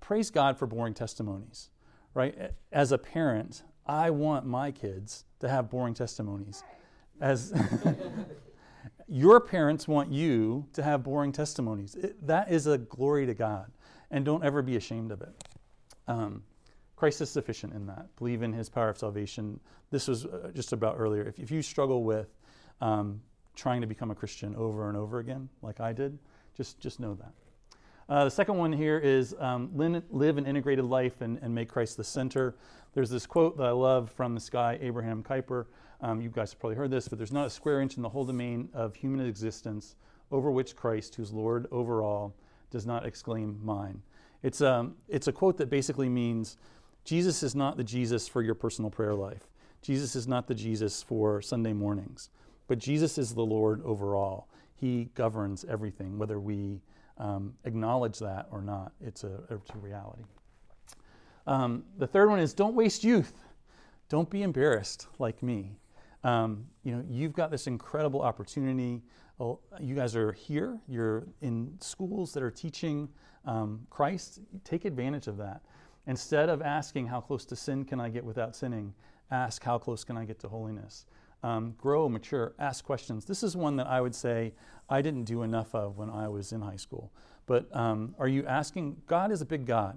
praise 0.00 0.30
God 0.30 0.58
for 0.58 0.66
boring 0.66 0.94
testimonies, 0.94 1.70
right? 2.14 2.52
As 2.72 2.92
a 2.92 2.98
parent, 2.98 3.62
I 3.86 4.10
want 4.10 4.46
my 4.46 4.70
kids 4.70 5.24
to 5.40 5.48
have 5.48 5.70
boring 5.70 5.94
testimonies. 5.94 6.64
As 7.20 7.52
your 9.08 9.40
parents 9.40 9.86
want 9.86 10.10
you 10.10 10.66
to 10.72 10.82
have 10.82 11.02
boring 11.02 11.32
testimonies. 11.32 11.94
It, 11.94 12.26
that 12.26 12.50
is 12.50 12.66
a 12.66 12.78
glory 12.78 13.26
to 13.26 13.34
God, 13.34 13.70
and 14.10 14.24
don't 14.24 14.44
ever 14.44 14.62
be 14.62 14.76
ashamed 14.76 15.12
of 15.12 15.22
it. 15.22 15.44
Um, 16.08 16.42
Christ 16.96 17.20
is 17.20 17.30
sufficient 17.30 17.74
in 17.74 17.86
that. 17.86 18.14
Believe 18.16 18.42
in 18.42 18.52
His 18.52 18.68
power 18.68 18.88
of 18.88 18.98
salvation. 18.98 19.60
This 19.90 20.08
was 20.08 20.24
uh, 20.24 20.50
just 20.54 20.72
about 20.72 20.96
earlier. 20.98 21.22
If, 21.22 21.38
if 21.38 21.50
you 21.50 21.62
struggle 21.62 22.04
with 22.04 22.28
um, 22.80 23.20
trying 23.54 23.80
to 23.82 23.86
become 23.86 24.10
a 24.10 24.14
Christian 24.14 24.56
over 24.56 24.88
and 24.88 24.96
over 24.96 25.18
again, 25.18 25.48
like 25.62 25.80
I 25.80 25.92
did, 25.92 26.18
just 26.56 26.80
just 26.80 26.98
know 27.00 27.14
that. 27.14 27.32
Uh, 28.08 28.24
the 28.24 28.30
second 28.30 28.56
one 28.56 28.72
here 28.72 28.98
is 28.98 29.34
um, 29.40 29.68
live 29.74 30.38
an 30.38 30.46
integrated 30.46 30.84
life 30.84 31.22
and, 31.22 31.38
and 31.42 31.52
make 31.52 31.68
Christ 31.68 31.96
the 31.96 32.04
center. 32.04 32.54
There's 32.94 33.10
this 33.10 33.26
quote 33.26 33.56
that 33.56 33.64
I 33.64 33.72
love 33.72 34.10
from 34.12 34.34
this 34.34 34.48
guy, 34.48 34.78
Abraham 34.80 35.24
Kuyper. 35.24 35.66
Um, 36.00 36.20
you 36.20 36.28
guys 36.28 36.52
have 36.52 36.60
probably 36.60 36.76
heard 36.76 36.90
this, 36.90 37.08
but 37.08 37.18
there's 37.18 37.32
not 37.32 37.46
a 37.46 37.50
square 37.50 37.80
inch 37.80 37.96
in 37.96 38.02
the 38.02 38.08
whole 38.08 38.24
domain 38.24 38.68
of 38.72 38.94
human 38.94 39.26
existence 39.26 39.96
over 40.30 40.52
which 40.52 40.76
Christ, 40.76 41.16
who's 41.16 41.32
Lord 41.32 41.66
over 41.72 42.02
all, 42.02 42.32
does 42.70 42.86
not 42.86 43.04
exclaim 43.04 43.58
mine. 43.64 44.00
It's, 44.42 44.60
um, 44.60 44.94
it's 45.08 45.26
a 45.26 45.32
quote 45.32 45.56
that 45.58 45.68
basically 45.68 46.08
means 46.08 46.58
Jesus 47.04 47.42
is 47.42 47.56
not 47.56 47.76
the 47.76 47.84
Jesus 47.84 48.28
for 48.28 48.40
your 48.42 48.54
personal 48.54 48.90
prayer 48.90 49.14
life. 49.14 49.48
Jesus 49.82 50.14
is 50.14 50.28
not 50.28 50.46
the 50.46 50.54
Jesus 50.54 51.02
for 51.02 51.42
Sunday 51.42 51.72
mornings, 51.72 52.30
but 52.68 52.78
Jesus 52.78 53.18
is 53.18 53.34
the 53.34 53.44
Lord 53.44 53.82
over 53.84 54.14
all. 54.14 54.48
He 54.74 55.10
governs 55.14 55.64
everything, 55.64 56.18
whether 56.18 56.38
we 56.38 56.82
um, 57.18 57.54
acknowledge 57.64 58.18
that 58.18 58.46
or 58.50 58.62
not. 58.62 58.92
It's 59.00 59.24
a, 59.24 59.40
it's 59.50 59.70
a 59.70 59.78
reality. 59.78 60.24
Um, 61.46 61.84
the 61.98 62.06
third 62.06 62.28
one 62.28 62.40
is 62.40 62.52
don't 62.52 62.74
waste 62.74 63.04
youth. 63.04 63.32
Don't 64.08 64.28
be 64.28 64.42
embarrassed 64.42 65.08
like 65.18 65.42
me. 65.42 65.78
Um, 66.24 66.66
you 66.82 66.92
know, 66.94 67.04
you've 67.08 67.32
got 67.32 67.50
this 67.50 67.66
incredible 67.66 68.22
opportunity. 68.22 69.02
Well, 69.38 69.60
you 69.80 69.94
guys 69.94 70.16
are 70.16 70.32
here. 70.32 70.78
You're 70.88 71.26
in 71.40 71.76
schools 71.80 72.32
that 72.32 72.42
are 72.42 72.50
teaching 72.50 73.08
um, 73.44 73.86
Christ. 73.90 74.40
Take 74.64 74.84
advantage 74.84 75.28
of 75.28 75.36
that. 75.38 75.62
Instead 76.06 76.48
of 76.48 76.62
asking 76.62 77.06
how 77.06 77.20
close 77.20 77.44
to 77.46 77.56
sin 77.56 77.84
can 77.84 78.00
I 78.00 78.08
get 78.08 78.24
without 78.24 78.54
sinning, 78.54 78.94
ask 79.30 79.62
how 79.62 79.78
close 79.78 80.04
can 80.04 80.16
I 80.16 80.24
get 80.24 80.38
to 80.40 80.48
holiness. 80.48 81.06
Um, 81.46 81.76
grow, 81.78 82.08
mature, 82.08 82.54
ask 82.58 82.84
questions. 82.84 83.24
This 83.24 83.44
is 83.44 83.56
one 83.56 83.76
that 83.76 83.86
I 83.86 84.00
would 84.00 84.16
say 84.16 84.52
I 84.90 85.00
didn't 85.00 85.24
do 85.24 85.42
enough 85.42 85.76
of 85.76 85.96
when 85.96 86.10
I 86.10 86.26
was 86.26 86.50
in 86.50 86.60
high 86.60 86.76
school. 86.86 87.12
But 87.46 87.64
um, 87.72 88.16
are 88.18 88.26
you 88.26 88.44
asking? 88.46 89.02
God 89.06 89.30
is 89.30 89.40
a 89.42 89.44
big 89.44 89.64
God. 89.64 89.96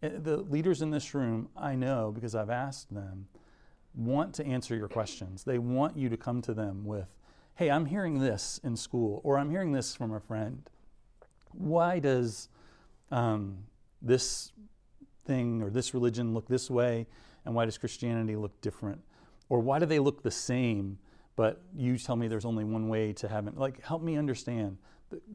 Uh, 0.00 0.10
The 0.22 0.36
leaders 0.36 0.82
in 0.82 0.90
this 0.90 1.12
room, 1.12 1.48
I 1.56 1.74
know 1.74 2.12
because 2.14 2.36
I've 2.36 2.50
asked 2.50 2.94
them, 2.94 3.26
want 3.96 4.32
to 4.34 4.46
answer 4.46 4.76
your 4.76 4.86
questions. 4.86 5.42
They 5.42 5.58
want 5.58 5.96
you 5.96 6.08
to 6.08 6.16
come 6.16 6.40
to 6.42 6.54
them 6.54 6.84
with, 6.84 7.08
hey, 7.56 7.68
I'm 7.68 7.86
hearing 7.86 8.20
this 8.20 8.60
in 8.62 8.76
school, 8.76 9.20
or 9.24 9.38
I'm 9.38 9.50
hearing 9.50 9.72
this 9.72 9.96
from 9.96 10.12
a 10.12 10.20
friend. 10.20 10.70
Why 11.50 11.98
does 11.98 12.48
um, 13.10 13.64
this 14.00 14.52
thing 15.24 15.62
or 15.62 15.70
this 15.70 15.94
religion 15.94 16.32
look 16.32 16.46
this 16.46 16.70
way, 16.70 17.08
and 17.44 17.56
why 17.56 17.64
does 17.64 17.76
Christianity 17.76 18.36
look 18.36 18.60
different? 18.60 19.00
Or 19.48 19.60
why 19.60 19.78
do 19.78 19.86
they 19.86 19.98
look 19.98 20.22
the 20.22 20.30
same, 20.30 20.98
but 21.36 21.60
you 21.74 21.98
tell 21.98 22.16
me 22.16 22.28
there's 22.28 22.44
only 22.44 22.64
one 22.64 22.88
way 22.88 23.12
to 23.14 23.28
heaven? 23.28 23.54
Like, 23.56 23.82
help 23.82 24.02
me 24.02 24.16
understand. 24.16 24.78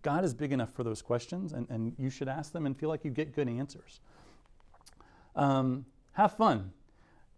God 0.02 0.26
is 0.26 0.34
big 0.34 0.52
enough 0.52 0.74
for 0.74 0.84
those 0.84 1.02
questions, 1.02 1.54
and, 1.54 1.69
and 1.69 1.93
you 1.97 2.10
should 2.10 2.28
ask 2.28 2.52
them 2.52 2.65
and 2.65 2.78
feel 2.78 2.89
like 2.89 3.06
you 3.06 3.12
get 3.12 3.34
good 3.34 3.47
answers. 3.47 4.02
Um, 5.36 5.86
have 6.13 6.36
fun. 6.36 6.74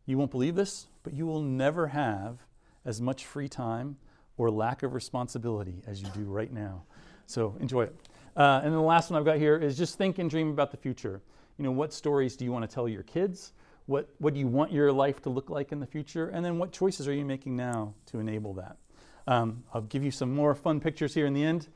You 0.06 0.18
won't 0.18 0.32
believe 0.32 0.56
this, 0.56 0.88
but 1.04 1.14
you 1.14 1.26
will 1.26 1.42
never 1.42 1.88
have 1.88 2.40
as 2.86 3.00
much 3.00 3.26
free 3.26 3.48
time 3.48 3.98
or 4.38 4.50
lack 4.50 4.84
of 4.84 4.94
responsibility 4.94 5.84
as 5.88 6.02
you 6.02 6.08
do 6.14 6.24
right 6.24 6.52
now. 6.52 6.84
So 7.28 7.56
enjoy 7.60 7.84
it. 7.84 7.96
Uh, 8.36 8.62
and 8.64 8.66
then 8.66 8.74
the 8.74 8.82
last 8.82 9.12
one 9.12 9.20
I've 9.20 9.26
got 9.26 9.38
here 9.38 9.58
is 9.58 9.78
just 9.78 9.98
think 9.98 10.18
and 10.18 10.30
dream 10.30 10.50
about 10.50 10.72
the 10.72 10.78
future. 10.78 11.22
You 11.58 11.64
know, 11.64 11.72
what 11.72 11.94
stories 11.94 12.36
do 12.36 12.46
you 12.46 12.52
want 12.52 12.68
to 12.68 12.74
tell 12.74 12.90
your 12.90 13.04
kids? 13.04 13.54
What, 13.86 14.10
what 14.20 14.34
do 14.34 14.40
you 14.40 14.48
want 14.48 14.72
your 14.72 14.92
life 14.92 15.22
to 15.24 15.30
look 15.30 15.50
like 15.50 15.72
in 15.72 15.80
the 15.80 15.86
future? 15.86 16.30
And 16.30 16.44
then 16.44 16.58
what 16.58 16.72
choices 16.72 17.08
are 17.08 17.14
you 17.14 17.26
making 17.26 17.56
now 17.56 17.94
to 18.08 18.20
enable 18.20 18.54
that? 18.54 18.78
Um, 19.28 19.64
I'll 19.74 19.82
give 19.82 20.04
you 20.04 20.12
some 20.12 20.34
more 20.34 20.56
fun 20.56 20.80
pictures 20.80 21.14
here 21.14 21.26
in 21.26 21.34
the 21.34 21.44
end. 21.44 21.68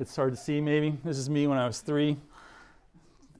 It's 0.00 0.14
hard 0.14 0.32
to 0.32 0.38
see 0.38 0.60
maybe. 0.60 0.96
This 1.04 1.18
is 1.18 1.28
me 1.28 1.46
when 1.46 1.58
I 1.58 1.66
was 1.66 1.80
three. 1.80 2.16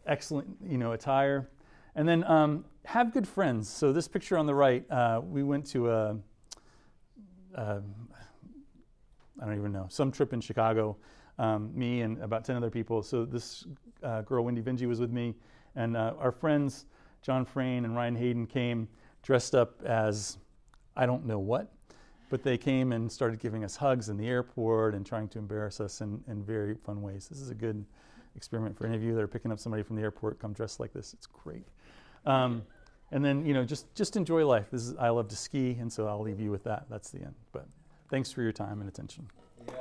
Excellent, 0.07 0.49
you 0.67 0.77
know, 0.77 0.93
attire. 0.93 1.49
And 1.95 2.09
then 2.09 2.25
um, 2.25 2.65
have 2.85 3.13
good 3.13 3.27
friends. 3.27 3.69
So 3.69 3.93
this 3.93 4.07
picture 4.07 4.37
on 4.37 4.47
the 4.47 4.55
right, 4.55 4.89
uh, 4.91 5.21
we 5.23 5.43
went 5.43 5.67
to 5.69 5.91
a, 5.91 6.17
a, 7.55 7.83
I 9.41 9.45
don't 9.45 9.57
even 9.57 9.73
know, 9.73 9.87
some 9.89 10.13
trip 10.13 10.33
in 10.33 10.41
Chicago. 10.41 10.97
Um, 11.39 11.71
me 11.75 12.01
and 12.01 12.21
about 12.23 12.45
10 12.45 12.57
other 12.57 12.71
people. 12.71 13.03
So 13.03 13.25
this 13.25 13.65
uh, 14.03 14.23
girl, 14.23 14.45
Wendy 14.45 14.61
Vinci, 14.61 14.87
was 14.87 15.01
with 15.01 15.11
me. 15.11 15.35
And 15.77 15.97
uh, 15.97 16.15
our 16.19 16.33
friends, 16.33 16.87
John 17.23 17.45
Frayne 17.45 17.85
and 17.85 17.95
Ryan 17.95 18.17
Hayden, 18.17 18.47
came 18.47 18.89
dressed 19.23 19.55
up 19.55 19.83
as 19.83 20.39
I 20.97 21.07
don't 21.07 21.27
know 21.27 21.39
what, 21.39 21.73
but 22.31 22.43
they 22.43 22.59
came 22.59 22.93
and 22.93 23.11
started 23.11 23.41
giving 23.41 23.65
us 23.65 23.77
hugs 23.77 24.09
in 24.09 24.17
the 24.17 24.27
airport 24.27 24.95
and 24.95 25.05
trying 25.05 25.29
to 25.29 25.39
embarrass 25.39 25.81
us 25.81 26.01
in, 26.01 26.23
in 26.29 26.43
very 26.43 26.75
fun 26.75 27.03
ways. 27.03 27.29
This 27.29 27.41
is 27.41 27.51
a 27.51 27.55
good 27.55 27.85
experiment 28.37 28.77
for 28.77 28.87
any 28.87 28.97
of 28.97 29.03
you 29.03 29.15
that 29.15 29.21
are 29.21 29.29
picking 29.29 29.53
up 29.53 29.59
somebody 29.59 29.83
from 29.83 29.97
the 29.97 30.03
airport. 30.03 30.39
Come 30.39 30.53
dressed 30.53 30.81
like 30.81 30.93
this. 30.93 31.15
It's 31.15 31.27
great. 31.27 31.67
Um, 32.27 32.63
and 33.11 33.25
then 33.25 33.47
you 33.47 33.55
know 33.55 33.65
just 33.65 33.93
just 33.95 34.17
enjoy 34.17 34.47
life. 34.47 34.67
This 34.71 34.83
is 34.83 34.95
I 34.97 35.09
love 35.09 35.29
to 35.29 35.37
ski, 35.37 35.77
and 35.81 35.93
so 35.93 36.07
I'll 36.07 36.21
leave 36.21 36.41
you 36.41 36.51
with 36.51 36.65
that. 36.65 36.87
That's 36.91 37.11
the 37.11 37.21
end. 37.21 37.35
But 37.53 37.67
thanks 38.11 38.31
for 38.31 38.43
your 38.43 38.53
time 38.53 38.81
and 38.81 38.89
attention. 38.89 39.29
Yeah, 39.67 39.75